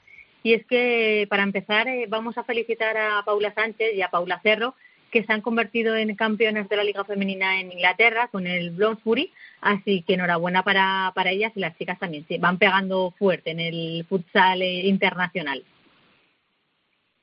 [0.43, 4.41] Y es que, para empezar, eh, vamos a felicitar a Paula Sánchez y a Paula
[4.43, 4.75] Cerro,
[5.11, 9.33] que se han convertido en campeones de la Liga Femenina en Inglaterra con el Bloomsbury,
[9.61, 13.61] así que enhorabuena para, para ellas y las chicas también, sí, van pegando fuerte en
[13.61, 15.65] el futsal eh, internacional.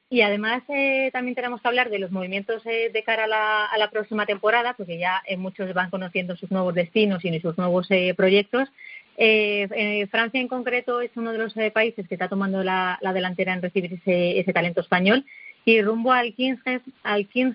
[0.09, 3.65] Y además eh, también tenemos que hablar de los movimientos eh, de cara a la,
[3.65, 7.89] a la, próxima temporada, porque ya muchos van conociendo sus nuevos destinos y sus nuevos
[8.15, 8.69] proyectos.
[9.17, 13.61] Francia en concreto es uno de los países que está tomando la, la delantera en
[13.61, 15.25] recibir ese, ese talento español
[15.67, 16.55] y rumbo al King,
[17.03, 17.51] al King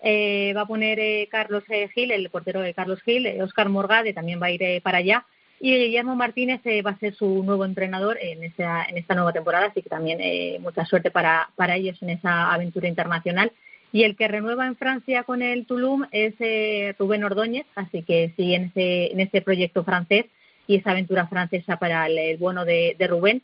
[0.00, 4.12] eh, va a poner eh, Carlos eh, Gil, el portero de Carlos Gil, Oscar Morgade
[4.12, 5.26] también va a ir para allá.
[5.58, 9.66] Y Guillermo Martínez va a ser su nuevo entrenador en esta, en esta nueva temporada,
[9.66, 10.20] así que también
[10.62, 13.50] mucha suerte para, para ellos en esa aventura internacional.
[13.90, 18.54] Y el que renueva en Francia con el Toulouse es Rubén Ordóñez, así que sí,
[18.54, 20.26] en ese, en ese proyecto francés
[20.68, 23.42] y esa aventura francesa para el, bueno de Rubén.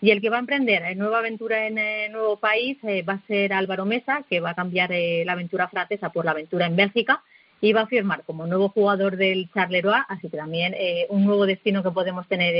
[0.00, 3.14] Y el que va a emprender eh, nueva aventura en el nuevo país eh, va
[3.14, 6.66] a ser Álvaro Mesa, que va a cambiar eh, la aventura francesa por la aventura
[6.66, 7.22] en Bélgica
[7.60, 10.76] y va a firmar como nuevo jugador del Charleroi, así que también
[11.08, 12.54] un nuevo destino que podemos tener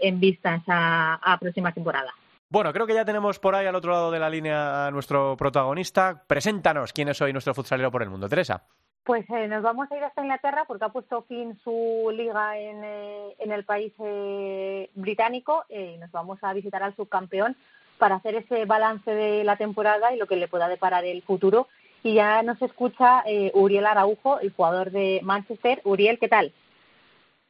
[0.00, 2.12] en vista a, a próxima temporada.
[2.48, 5.36] Bueno, creo que ya tenemos por ahí al otro lado de la línea a nuestro
[5.36, 6.24] protagonista.
[6.26, 8.28] Preséntanos quién es hoy nuestro futsalero por el mundo.
[8.28, 8.64] Teresa.
[9.04, 12.84] Pues eh, nos vamos a ir hasta Inglaterra porque ha puesto fin su liga en,
[12.84, 17.56] eh, en el país eh, británico y nos vamos a visitar al subcampeón
[17.98, 21.68] para hacer ese balance de la temporada y lo que le pueda deparar el futuro.
[22.02, 25.82] Y ya nos escucha Uriel Araujo, el jugador de Manchester.
[25.84, 26.50] Uriel, ¿qué tal?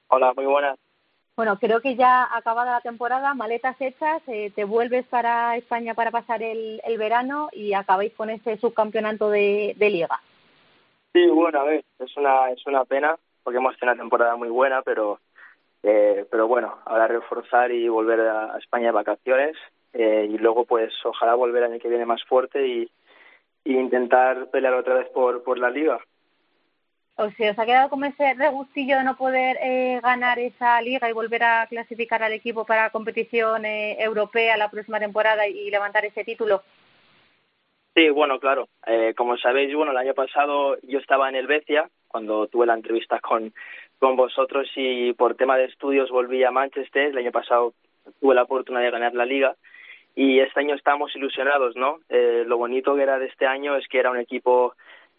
[0.08, 0.76] Hola, muy buenas.
[1.36, 6.42] Bueno, creo que ya acabada la temporada, maletas hechas, te vuelves para España para pasar
[6.42, 10.20] el, el verano y acabáis con ese subcampeonato de liga.
[11.12, 14.48] Sí, bueno, a ver, es una, es una pena porque hemos tenido una temporada muy
[14.48, 15.18] buena, pero
[15.82, 19.56] eh, pero bueno, ahora reforzar y volver a España de vacaciones
[19.92, 22.90] eh, y luego pues ojalá volver el año que viene más fuerte y,
[23.62, 26.00] intentar pelear otra vez por, por la liga.
[27.16, 31.08] O sea, ¿os ha quedado como ese regustillo de no poder eh, ganar esa liga
[31.08, 36.24] y volver a clasificar al equipo para competición europea la próxima temporada y levantar ese
[36.24, 36.62] título?
[37.94, 38.68] Sí, bueno, claro.
[38.86, 42.74] Eh, como sabéis, bueno, el año pasado yo estaba en el Becia cuando tuve la
[42.74, 43.52] entrevista con,
[43.98, 47.08] con vosotros y por tema de estudios volví a Manchester.
[47.08, 47.74] El año pasado
[48.20, 49.56] tuve la oportunidad de ganar la liga
[50.14, 51.98] y este año estamos ilusionados, ¿no?
[52.08, 54.74] Eh, lo bonito que era de este año es que era un equipo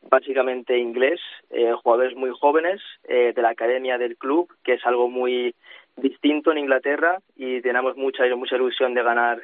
[0.09, 1.19] básicamente inglés,
[1.49, 5.53] eh, jugadores muy jóvenes eh, de la academia del club, que es algo muy
[5.97, 9.41] distinto en Inglaterra y tenemos mucha mucha ilusión de ganar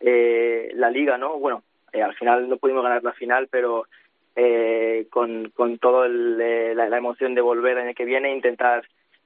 [0.00, 1.38] eh, la liga, ¿no?
[1.38, 1.62] Bueno,
[1.92, 3.86] eh, al final no pudimos ganar la final, pero
[4.34, 8.84] eh, con, con toda eh, la, emoción de volver el año que viene intentar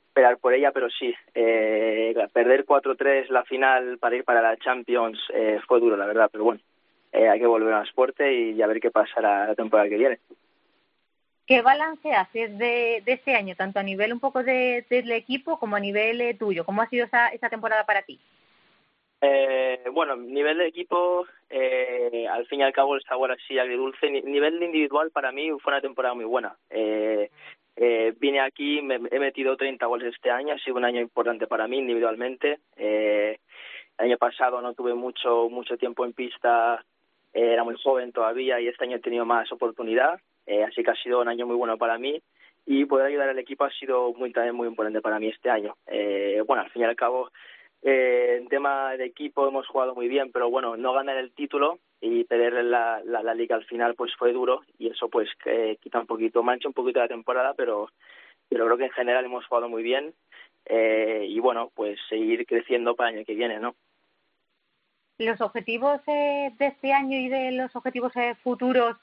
[0.09, 5.19] esperar por ella, pero sí, eh, perder 4-3 la final para ir para la Champions
[5.33, 6.61] eh, fue duro, la verdad, pero bueno,
[7.12, 10.19] hay que volver a fuerte y a ver qué pasa la, temporada que viene.
[11.47, 15.59] ¿Qué balance haces de, de este año, tanto a nivel un poco de, del equipo
[15.59, 16.64] como a nivel tuyo?
[16.64, 18.19] ¿Cómo ha sido esa, esa temporada para ti?
[19.21, 24.11] Eh, bueno, nivel de equipo, eh, al fin y al cabo el sabor así agridulce.
[24.11, 26.57] Nivel individual para mí fue una temporada muy buena.
[26.71, 27.31] Eh,
[27.77, 31.47] eh, vine aquí, me, he metido 30 goles este año, ha sido un año importante
[31.47, 32.59] para mí individualmente.
[32.77, 33.39] Eh,
[33.99, 36.85] el año pasado no tuve mucho mucho tiempo en pista,
[37.33, 40.91] eh, era muy joven todavía y este año he tenido más oportunidad, eh, así que
[40.91, 42.21] ha sido un año muy bueno para mí
[42.64, 45.77] y poder ayudar al equipo ha sido muy también muy importante para mí este año.
[45.87, 47.31] Eh, bueno, al fin y al cabo
[47.89, 51.78] eh, en tema de equipo hemos jugado muy bien, pero bueno, no ganar el título
[52.01, 55.78] y perder la, la, la liga al final pues fue duro y eso pues eh,
[55.80, 57.89] quita un poquito, mancha un poquito la temporada, pero,
[58.49, 60.14] pero creo que en general hemos jugado muy bien
[60.64, 63.76] eh, y bueno, pues seguir creciendo para el año que viene, ¿no?
[65.18, 68.97] Los objetivos eh, de este año y de los objetivos eh, futuros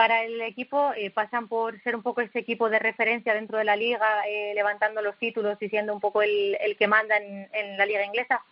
[0.00, 3.64] para el equipo eh, pasan por ser un poco ese equipo de referencia dentro de
[3.64, 7.84] la liga, eh, levantando los títulos y siendo un poco el, que manda en, la
[7.84, 8.42] liga inglesa?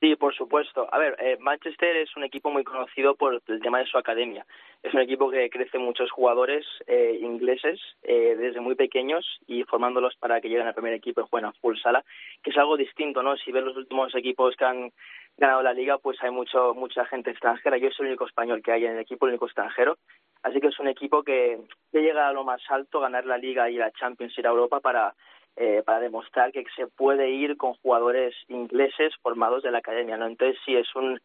[0.00, 0.88] Sí, por supuesto.
[0.90, 4.46] A ver, eh, Manchester es un equipo muy conocido por el tema de su academia.
[4.82, 10.40] Es un equipo que crece muchos jugadores eh, ingleses desde muy pequeños y formándolos para
[10.40, 12.02] que lleguen al primer equipo y jueguen a full sala,
[12.42, 13.36] que es algo distinto, ¿no?
[13.36, 14.92] Si ves los últimos equipos que han
[15.36, 17.76] ganado la liga, pues hay mucho mucha gente extranjera.
[17.76, 19.98] Yo soy el único español que hay en el equipo, el único extranjero.
[20.42, 21.58] Así que es un equipo que,
[21.92, 24.80] que llega a lo más alto, ganar la Liga y la Champions y la Europa
[24.80, 25.14] para,
[25.56, 30.16] eh, para demostrar que se puede ir con jugadores ingleses formados de la academia.
[30.16, 30.26] ¿no?
[30.26, 31.20] Entonces sí es un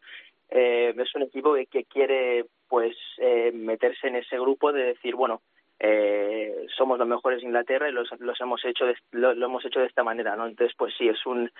[0.50, 5.14] eh, es un equipo que, que quiere pues eh, meterse en ese grupo de decir
[5.14, 5.40] bueno
[5.80, 9.64] eh, somos los mejores de Inglaterra y los, los hemos hecho de, lo, lo, hemos
[9.64, 11.50] hecho de esta manera no entonces pues sí es un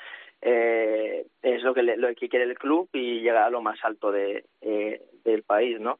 [0.40, 3.78] eh, es lo que le, lo que quiere el club y llegar a lo más
[3.82, 5.98] alto de eh, del país no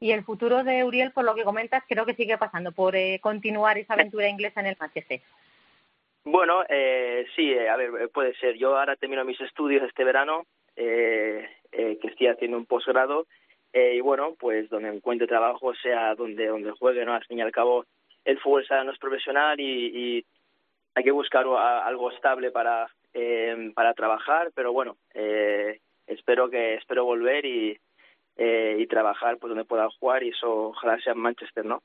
[0.00, 3.18] y el futuro de Uriel, por lo que comentas, creo que sigue pasando por eh,
[3.20, 5.20] continuar esa aventura inglesa en el Manchester.
[6.24, 8.56] Bueno, eh, sí, eh, a ver, puede ser.
[8.56, 10.44] Yo ahora termino mis estudios este verano,
[10.74, 13.26] eh, eh, que estoy haciendo un posgrado,
[13.72, 17.14] eh, y bueno, pues donde encuentre trabajo, sea donde donde juegue, ¿no?
[17.14, 17.84] Al fin y al cabo,
[18.24, 20.24] el fútbol no es profesional y, y
[20.94, 27.04] hay que buscar algo estable para eh, para trabajar, pero bueno, eh, espero que espero
[27.04, 27.78] volver y
[28.36, 31.82] eh, y trabajar pues donde pueda jugar y eso ojalá sea en Manchester, ¿no?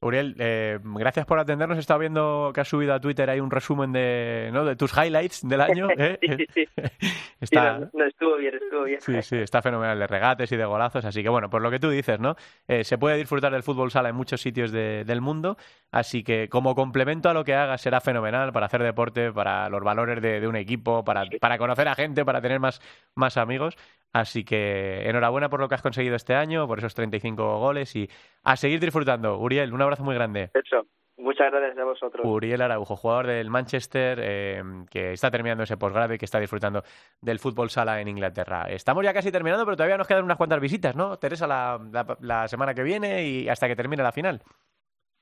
[0.00, 1.76] Uriel, eh, gracias por atendernos.
[1.76, 4.64] He estado viendo que has subido a Twitter ahí un resumen de, ¿no?
[4.64, 5.88] de tus highlights del año.
[5.98, 6.18] ¿eh?
[6.22, 6.68] sí, sí,
[7.40, 7.78] está...
[7.78, 9.00] Sí, no, no, estuvo bien, estuvo bien.
[9.00, 11.04] Sí, sí, está fenomenal de regates y de golazos.
[11.04, 12.36] Así que bueno, por lo que tú dices, ¿no?
[12.68, 15.56] Eh, se puede disfrutar del fútbol sala en muchos sitios de, del mundo.
[15.90, 19.82] Así que como complemento a lo que hagas será fenomenal para hacer deporte, para los
[19.82, 22.80] valores de, de un equipo, para, para conocer a gente, para tener más,
[23.16, 23.76] más amigos.
[24.12, 28.08] Así que enhorabuena por lo que has conseguido este año, por esos 35 goles y
[28.42, 29.38] a seguir disfrutando.
[29.38, 30.50] Uriel, un abrazo muy grande.
[30.54, 30.86] Eso.
[31.18, 32.24] Muchas gracias a vosotros.
[32.24, 36.84] Uriel Araujo, jugador del Manchester, eh, que está terminando ese posgrado y que está disfrutando
[37.20, 38.66] del fútbol sala en Inglaterra.
[38.70, 41.18] Estamos ya casi terminando, pero todavía nos quedan unas cuantas visitas, ¿no?
[41.18, 44.42] Teresa, la, la semana que viene y hasta que termine la final.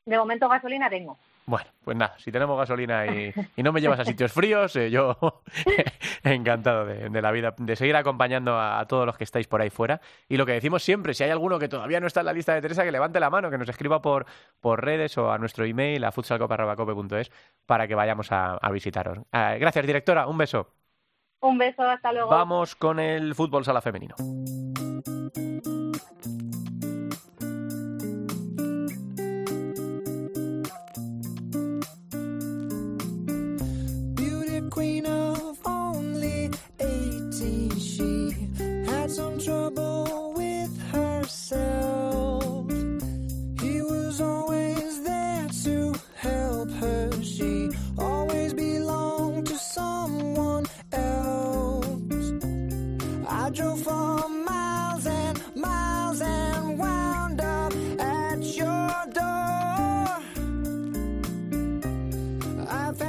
[0.05, 1.19] De momento gasolina tengo.
[1.49, 3.33] Bueno, pues nada, si tenemos gasolina y,
[3.63, 5.17] no me llevas a sitios fríos, eh, yo
[6.25, 10.01] encantado de, la vida, de seguir acompañando a, todos los que estáis por ahí fuera.
[10.29, 12.53] Y lo que decimos siempre, si hay alguno que todavía no está en la lista
[12.53, 14.27] de Teresa, que levante la mano, que nos escriba por,
[14.61, 17.31] por redes o a nuestro email, a futsalcopa.cope.es,
[17.65, 19.21] para que vayamos a, visitaros.
[19.31, 20.73] Ah, gracias, directora, un beso.
[21.43, 22.29] Un beso, hasta luego.
[22.29, 24.17] Vamos con el fútbol sala femenino.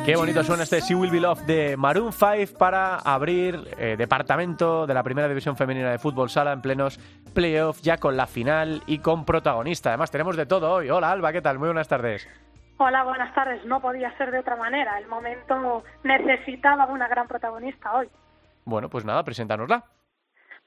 [0.07, 4.87] Qué bonito suena este She Will Be Love de Maroon 5 para abrir eh, departamento
[4.87, 6.97] de la primera división femenina de fútbol sala en plenos
[7.33, 9.89] playoffs, ya con la final y con protagonista.
[9.89, 10.89] Además, tenemos de todo hoy.
[10.89, 11.59] Hola, Alba, ¿qué tal?
[11.59, 12.25] Muy buenas tardes.
[12.77, 13.65] Hola, buenas tardes.
[13.65, 14.97] No podía ser de otra manera.
[14.97, 18.07] El momento necesitaba una gran protagonista hoy.
[18.63, 19.83] Bueno, pues nada, preséntanosla.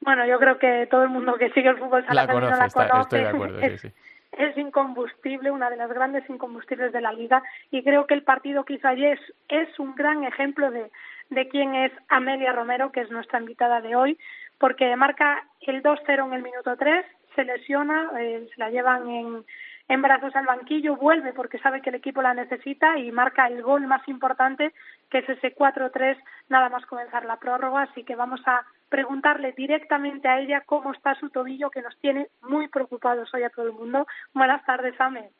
[0.00, 2.68] Bueno, yo creo que todo el mundo que sigue el fútbol sala la conoce, la
[2.68, 3.00] conoce.
[3.00, 3.92] estoy de acuerdo, sí, sí
[4.32, 8.64] es incombustible, una de las grandes incombustibles de la liga y creo que el partido
[8.64, 9.18] que hizo ayer
[9.48, 10.90] es, un gran ejemplo de,
[11.30, 14.18] de quién es Amelia Romero, que es nuestra invitada de hoy,
[14.58, 17.04] porque marca el 2-0 en el minuto 3,
[17.34, 19.44] se lesiona, eh, se la llevan en,
[19.88, 23.62] en brazos al banquillo, vuelve porque sabe que el equipo la necesita y marca el
[23.62, 24.72] gol más importante,
[25.10, 26.16] que es ese 4-3,
[26.48, 31.14] nada más comenzar la prórroga, así que vamos a preguntarle directamente a ella cómo está
[31.14, 34.06] su tobillo, que nos tiene muy preocupados hoy a todo el mundo.
[34.34, 35.30] Buenas tardes, Ame.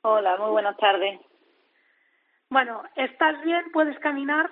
[0.00, 1.20] Hola, muy buenas tardes.
[2.48, 3.70] Bueno, ¿estás bien?
[3.72, 4.50] ¿Puedes caminar?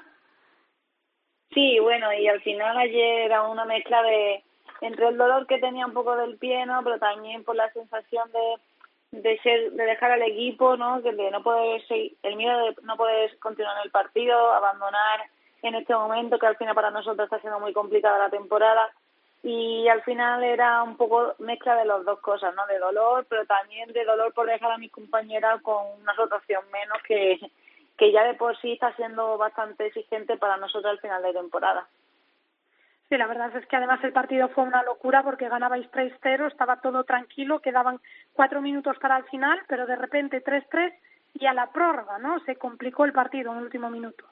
[1.53, 4.45] Sí, bueno, y al final ayer era una mezcla de
[4.83, 6.85] entre el dolor que tenía un poco del pie, ¿no?
[6.85, 8.61] Pero también por la sensación de
[9.12, 11.03] de ser de dejar al equipo, ¿no?
[11.03, 15.29] Que de no poder seguir, el miedo de no poder continuar en el partido, abandonar
[15.63, 18.89] en este momento, que al final para nosotros está siendo muy complicada la temporada.
[19.43, 22.67] Y al final era un poco mezcla de las dos cosas, ¿no?
[22.67, 26.99] De dolor, pero también de dolor por dejar a mis compañeras con una rotación menos
[27.07, 27.39] que,
[27.97, 31.87] que ya de por sí está siendo bastante exigente para nosotros al final de temporada.
[33.11, 36.81] Sí, la verdad es que además el partido fue una locura porque ganabais 3-0, estaba
[36.81, 37.99] todo tranquilo, quedaban
[38.33, 40.95] cuatro minutos para el final, pero de repente 3-3
[41.35, 42.39] y a la prórroga, ¿no?
[42.41, 44.25] Se complicó el partido en el último minuto.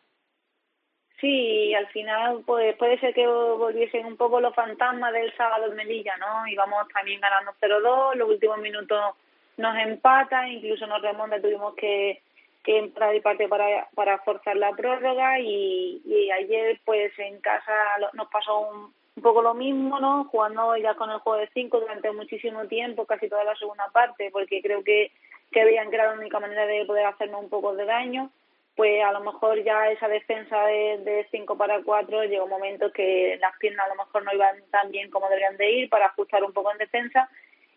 [1.21, 5.75] Sí, al final pues puede ser que volviesen un poco los fantasmas del sábado en
[5.75, 6.47] Melilla, ¿no?
[6.47, 9.17] Íbamos también ganando 0-2, los últimos minutos
[9.57, 12.23] nos empatan, incluso nos remonta, tuvimos que,
[12.65, 17.73] entrar y parte para, para forzar la prórroga y, ayer pues en casa
[18.13, 20.25] nos pasó un, un poco lo mismo, ¿no?
[20.25, 24.31] Jugando ya con el juego de cinco durante muchísimo tiempo, casi toda la segunda parte,
[24.31, 25.11] porque creo que,
[25.51, 28.31] que veían que era la única manera de poder hacernos un poco de daño
[28.79, 33.37] pues a lo mejor ya esa defensa de 5 para 4 llegó un momento que
[33.41, 36.45] las piernas a lo mejor no iban tan bien como deberían de ir para ajustar
[36.45, 37.29] un poco en defensa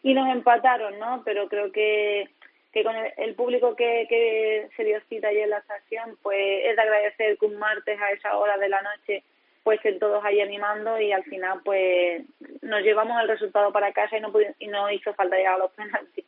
[0.03, 1.23] y nos empataron, ¿no?
[1.25, 2.29] Pero creo que,
[2.71, 6.75] que con el, público que, que se dio cita ayer en la estación, pues es
[6.75, 9.23] de agradecer que un martes a esa hora de la noche
[9.63, 12.21] pues estén todos ahí animando y al final pues
[12.61, 15.71] nos llevamos el resultado para casa y no, y no hizo falta llegar a los
[15.71, 16.25] penaltis.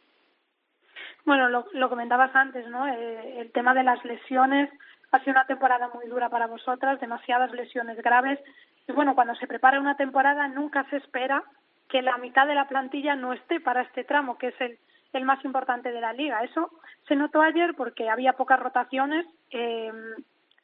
[1.26, 2.86] Bueno, lo, lo comentabas antes, ¿no?
[2.88, 4.70] Eh, el tema de las lesiones
[5.12, 8.40] ha sido una temporada muy dura para vosotras, demasiadas lesiones graves.
[8.88, 11.44] Y bueno, cuando se prepara una temporada nunca se espera
[11.88, 14.80] que la mitad de la plantilla no esté para este tramo, que es el,
[15.24, 16.44] más importante de la liga.
[16.44, 16.72] Eso
[17.08, 19.28] se notó ayer porque había pocas rotaciones.
[19.52, 19.92] Eh,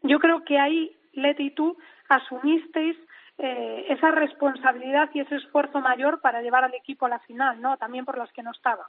[0.02, 1.78] yo creo que ahí, Leti y tú,
[2.10, 2.98] asumisteis
[3.38, 7.78] eh, esa responsabilidad y ese esfuerzo mayor para llevar al equipo a la final, ¿no?
[7.78, 8.88] También por las que no estaban.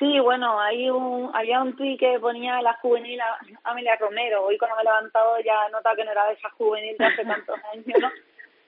[0.00, 3.20] Sí, bueno, hay un, había un tuit que ponía la juvenil
[3.64, 4.46] Amelia Romero.
[4.46, 7.04] Hoy cuando me he levantado ya he notado que no era de esa juvenil de
[7.04, 8.10] hace tantos años, ¿no?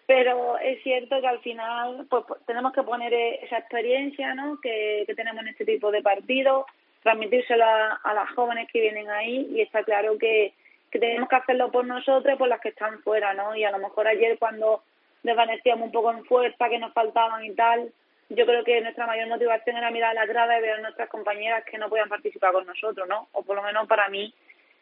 [0.07, 4.61] Pero es cierto que al final pues, pues tenemos que poner e, esa experiencia ¿no?
[4.61, 6.66] que, que tenemos en este tipo de partidos,
[7.03, 10.53] transmitírselo a, las jóvenes que vienen ahí y está claro que,
[10.91, 13.57] que tenemos que hacerlo por nosotros por las que están fuera, ¿no?
[13.57, 14.83] Y a lo mejor ayer cuando
[15.22, 17.91] desvanecíamos un poco en fuerza, que nos faltaban y tal,
[18.35, 21.09] yo creo que nuestra mayor motivación era mirar a la grada y ver a nuestras
[21.09, 23.28] compañeras que no podían participar con nosotros, ¿no?
[23.33, 24.33] O por lo menos para mí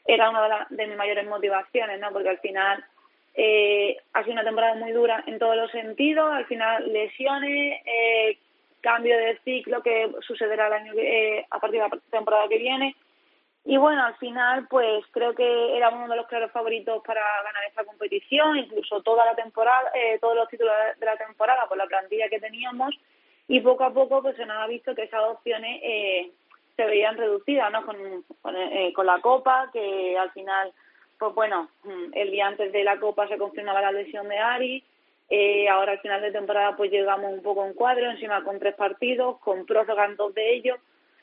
[0.07, 2.13] era una de, las de mis mayores motivaciones, ¿no?
[2.13, 2.85] Porque al final
[3.35, 8.39] eh, ha sido una temporada muy dura en todos los sentidos, al final lesiones, eh,
[8.81, 12.97] cambio de ciclo que sucederá el año eh, a partir de la temporada que viene.
[13.65, 17.65] Y bueno, al final, pues creo que era uno de los claros favoritos para ganar
[17.69, 21.87] esta competición, incluso toda la temporada, eh, todos los títulos de la temporada por la
[21.87, 22.99] plantilla que teníamos.
[23.51, 26.31] Y poco a poco, pues se nos ha visto que esas opciones eh,
[26.77, 27.85] se veían reducidas, ¿no?
[27.85, 27.97] Con,
[28.41, 30.73] con, eh, con la Copa, que al final,
[31.19, 31.69] pues bueno,
[32.13, 34.85] el día antes de la Copa se confirmaba la lesión de Ari.
[35.29, 38.75] Eh, ahora al final de temporada, pues llegamos un poco en cuadro, encima con tres
[38.75, 40.79] partidos, con prórroga en dos de ellos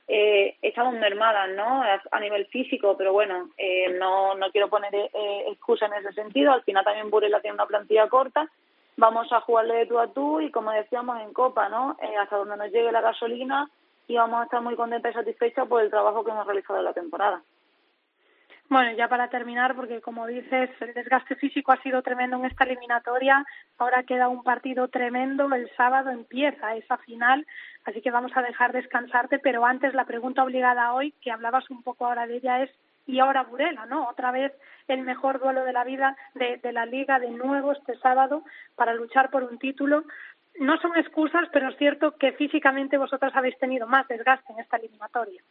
[0.08, 1.84] eh, estamos mermadas, ¿no?
[2.12, 6.54] A nivel físico, pero bueno, eh, no, no quiero poner eh, excusa en ese sentido.
[6.54, 8.50] Al final también Burela tiene una plantilla corta.
[8.98, 11.96] Vamos a jugarle de tú a tú y como decíamos en Copa, ¿no?
[12.02, 13.70] Eh, hasta donde nos llegue la gasolina
[14.08, 16.86] y vamos a estar muy contentas y satisfechas por el trabajo que hemos realizado en
[16.86, 17.42] la temporada.
[18.70, 22.66] Bueno, ya para terminar, porque como dices, el desgaste físico ha sido tremendo en esta
[22.66, 23.46] eliminatoria.
[23.78, 25.48] Ahora queda un partido tremendo.
[25.54, 27.46] El sábado empieza esa final,
[27.86, 29.40] así que vamos a dejar descansarte.
[29.40, 32.72] Pero antes, la pregunta obligada hoy, que hablabas un poco ahora de ella, es:
[33.08, 34.08] ¿y ahora Burela, no?
[34.10, 34.54] Otra vez
[34.88, 38.44] el mejor duelo de la vida de, la liga de nuevo este sábado
[38.76, 40.04] para luchar por un título.
[40.60, 44.78] No son excusas, pero es cierto que físicamente vosotras habéis tenido más desgaste en esta
[44.78, 45.42] eliminatoria.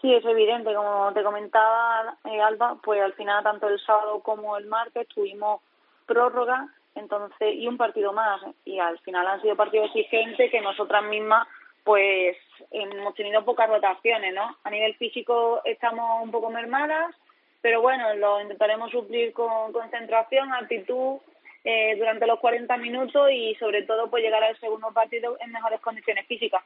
[0.00, 4.56] Sí, es evidente, como te comentaba eh, Alba, pues al final tanto el sábado como
[4.58, 5.62] el martes tuvimos
[6.06, 11.04] prórroga entonces y un partido más y al final han sido partidos exigentes que nosotras
[11.04, 11.48] mismas
[11.84, 12.36] pues
[12.70, 14.56] hemos tenido pocas rotaciones, ¿no?
[14.64, 17.14] A nivel físico estamos un poco mermadas,
[17.60, 21.18] pero bueno, lo intentaremos suplir con concentración, actitud
[21.62, 25.80] eh, durante los 40 minutos y sobre todo pues llegar al segundo partido en mejores
[25.80, 26.62] condiciones físicas.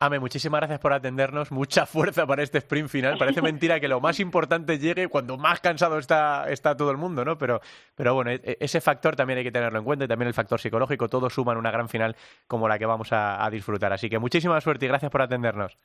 [0.00, 1.50] Ame, muchísimas gracias por atendernos.
[1.50, 3.18] Mucha fuerza para este sprint final.
[3.18, 7.24] Parece mentira que lo más importante llegue cuando más cansado está, está todo el mundo,
[7.24, 7.36] ¿no?
[7.36, 7.60] Pero,
[7.96, 10.60] pero bueno, e, ese factor también hay que tenerlo en cuenta y también el factor
[10.60, 11.08] psicológico.
[11.08, 12.14] Todo suma en una gran final
[12.46, 13.92] como la que vamos a, a disfrutar.
[13.92, 15.76] Así que muchísima suerte y gracias por atendernos.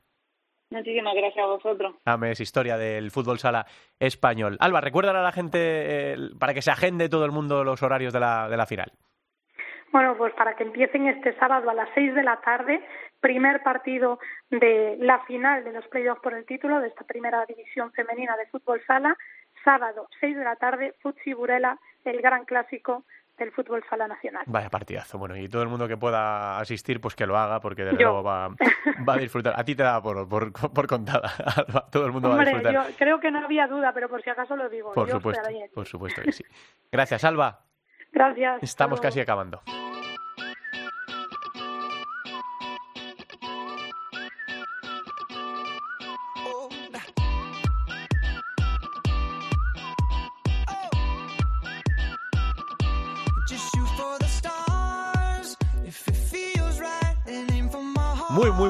[0.70, 1.96] Muchísimas gracias a vosotros.
[2.06, 3.66] Ame, es historia del fútbol sala
[4.00, 4.58] español.
[4.60, 8.14] Alba, recuérdale a la gente eh, para que se agende todo el mundo los horarios
[8.14, 8.92] de la, de la final.
[9.92, 12.84] Bueno, pues para que empiecen este sábado a las seis de la tarde,
[13.24, 14.20] primer partido
[14.52, 18.46] de la final de los playoffs por el título de esta primera división femenina de
[18.48, 19.16] fútbol sala,
[19.64, 23.06] sábado seis de la tarde, Futsi Burela, el gran clásico
[23.38, 24.44] del fútbol sala nacional.
[24.46, 27.86] Vaya partidazo, bueno, y todo el mundo que pueda asistir, pues que lo haga, porque
[27.86, 28.50] desde luego va,
[29.08, 29.54] va, a disfrutar.
[29.58, 31.32] A ti te da por, por, por contada,
[31.92, 32.90] todo el mundo Hombre, va a disfrutar.
[32.92, 34.92] Yo creo que no había duda, pero por si acaso lo digo.
[34.92, 36.44] Por yo supuesto, por supuesto que sí.
[36.92, 37.62] Gracias, Alba.
[38.12, 38.62] Gracias.
[38.62, 39.62] Estamos casi acabando.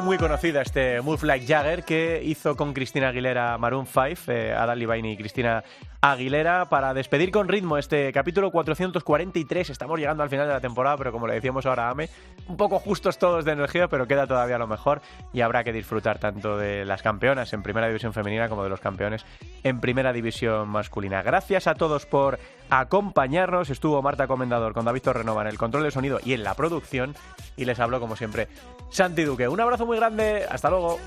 [0.03, 5.11] Muy, conocida este Move Like Jagger que hizo con Cristina Aguilera Maroon 5, eh, Levine
[5.13, 5.63] y Cristina
[6.01, 9.69] Aguilera, para despedir con ritmo este capítulo 443.
[9.69, 12.09] Estamos llegando al final de la temporada, pero como le decíamos ahora a Ame,
[12.47, 15.01] un poco justos todos de energía, pero queda todavía lo mejor
[15.31, 18.81] y habrá que disfrutar tanto de las campeonas en primera división femenina como de los
[18.81, 19.25] campeones
[19.63, 21.21] en primera división masculina.
[21.21, 22.39] Gracias a todos por
[22.69, 23.69] acompañarnos.
[23.69, 27.15] Estuvo Marta Comendador con David Torrenova en el control de sonido y en la producción.
[27.55, 28.47] Y les hablo, como siempre,
[28.89, 29.47] Santi Duque.
[29.47, 30.45] Un abrazo muy grande.
[30.49, 30.99] Hasta luego.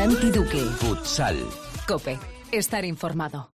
[0.00, 0.64] Santi Duque.
[0.80, 1.36] Futsal.
[1.86, 2.18] Cope.
[2.50, 3.48] Estar informado.